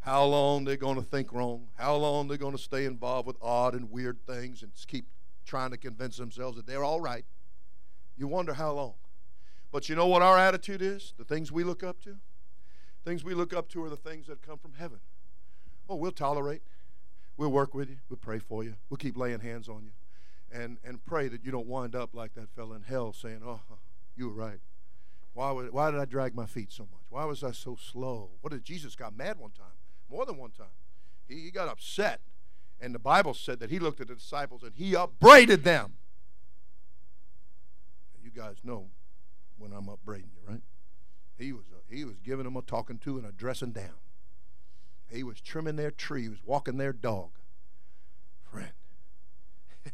[0.00, 3.36] how long they're going to think wrong, how long they're going to stay involved with
[3.40, 5.06] odd and weird things and keep
[5.44, 7.24] trying to convince themselves that they're all right.
[8.16, 8.94] You wonder how long.
[9.70, 11.14] But you know what our attitude is?
[11.18, 12.16] The things we look up to?
[13.04, 15.00] Things we look up to are the things that come from heaven.
[15.88, 16.62] Oh, we'll tolerate.
[17.36, 17.96] We'll work with you.
[18.08, 18.74] We'll pray for you.
[18.88, 19.90] We'll keep laying hands on you.
[20.50, 23.60] And, and pray that you don't wind up like that fellow in hell saying, oh,
[24.16, 24.60] you were right.
[25.34, 27.02] Why, would, why did I drag my feet so much?
[27.10, 28.30] Why was I so slow?
[28.40, 29.66] What did Jesus got mad one time?
[30.08, 30.66] More than one time.
[31.28, 32.20] He, he got upset.
[32.80, 35.94] And the Bible said that he looked at the disciples and he upbraided them.
[38.22, 38.88] You guys know
[39.58, 40.62] when I'm upbraiding you, right?
[41.36, 41.64] He was
[41.94, 43.94] he was giving them a talking to and a dressing down.
[45.10, 46.22] He was trimming their tree.
[46.22, 47.30] He was walking their dog.
[48.50, 48.72] Friend.
[49.84, 49.92] and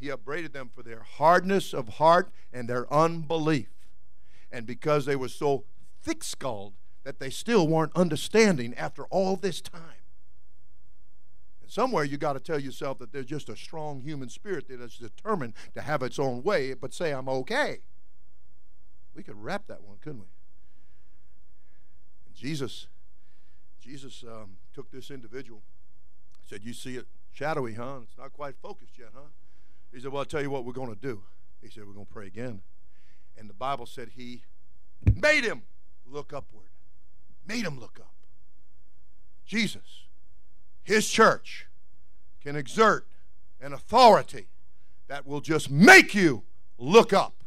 [0.00, 3.68] he upbraided them for their hardness of heart and their unbelief.
[4.50, 5.64] And because they were so
[6.02, 9.82] thick skulled that they still weren't understanding after all this time.
[11.60, 14.80] And Somewhere you got to tell yourself that there's just a strong human spirit that
[14.80, 17.80] is determined to have its own way, but say, I'm okay.
[19.14, 20.26] We could wrap that one, couldn't we?
[22.34, 22.86] Jesus,
[23.80, 25.62] Jesus um, took this individual,
[26.48, 28.00] said, You see it shadowy, huh?
[28.02, 29.28] It's not quite focused yet, huh?
[29.92, 31.22] He said, Well, I'll tell you what we're going to do.
[31.62, 32.60] He said, We're going to pray again.
[33.36, 34.42] And the Bible said he
[35.14, 35.62] made him
[36.06, 36.68] look upward,
[37.46, 38.14] made him look up.
[39.44, 40.04] Jesus,
[40.82, 41.66] his church,
[42.42, 43.06] can exert
[43.60, 44.48] an authority
[45.08, 46.42] that will just make you
[46.78, 47.43] look up.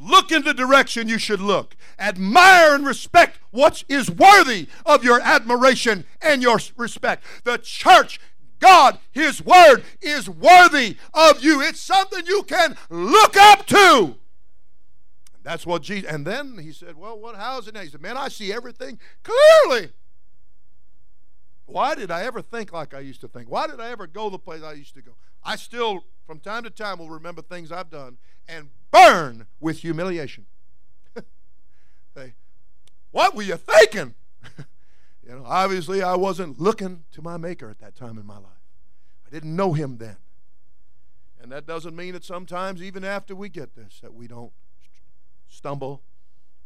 [0.00, 1.74] Look in the direction you should look.
[1.98, 7.24] Admire and respect what is worthy of your admiration and your respect.
[7.42, 8.20] The church,
[8.60, 11.60] God, His Word, is worthy of you.
[11.60, 14.14] It's something you can look up to.
[15.42, 16.08] That's what Jesus.
[16.08, 17.80] And then he said, Well, what, how's it now?
[17.80, 19.90] He said, Man, I see everything clearly.
[21.66, 23.50] Why did I ever think like I used to think?
[23.50, 25.12] Why did I ever go the place I used to go?
[25.42, 30.46] I still, from time to time, will remember things I've done and burn with humiliation.
[32.14, 32.34] Say,
[33.10, 34.14] what were you thinking?
[34.58, 38.44] you know, obviously I wasn't looking to my Maker at that time in my life.
[39.26, 40.16] I didn't know Him then.
[41.40, 44.52] And that doesn't mean that sometimes, even after we get this, that we don't
[45.48, 46.02] stumble,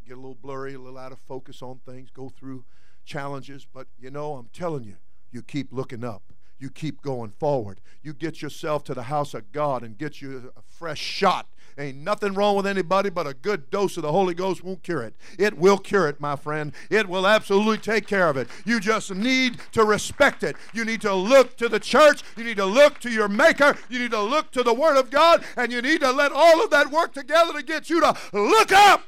[0.06, 2.64] get a little blurry, a little out of focus on things, go through
[3.04, 4.96] challenges, but you know, I'm telling you,
[5.30, 6.22] you keep looking up.
[6.58, 7.80] You keep going forward.
[8.02, 11.48] You get yourself to the house of God and get you a fresh shot.
[11.78, 15.02] Ain't nothing wrong with anybody, but a good dose of the Holy Ghost won't cure
[15.02, 15.14] it.
[15.38, 16.72] It will cure it, my friend.
[16.90, 18.48] It will absolutely take care of it.
[18.64, 20.56] You just need to respect it.
[20.74, 22.22] You need to look to the church.
[22.36, 23.76] You need to look to your Maker.
[23.88, 25.44] You need to look to the Word of God.
[25.56, 28.72] And you need to let all of that work together to get you to look
[28.72, 29.04] up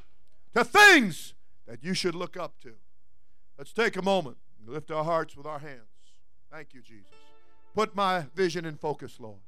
[0.54, 1.34] to things
[1.66, 2.74] that you should look up to.
[3.58, 5.80] Let's take a moment and lift our hearts with our hands.
[6.50, 7.12] Thank you, Jesus.
[7.74, 9.40] Put my vision in focus, Lord.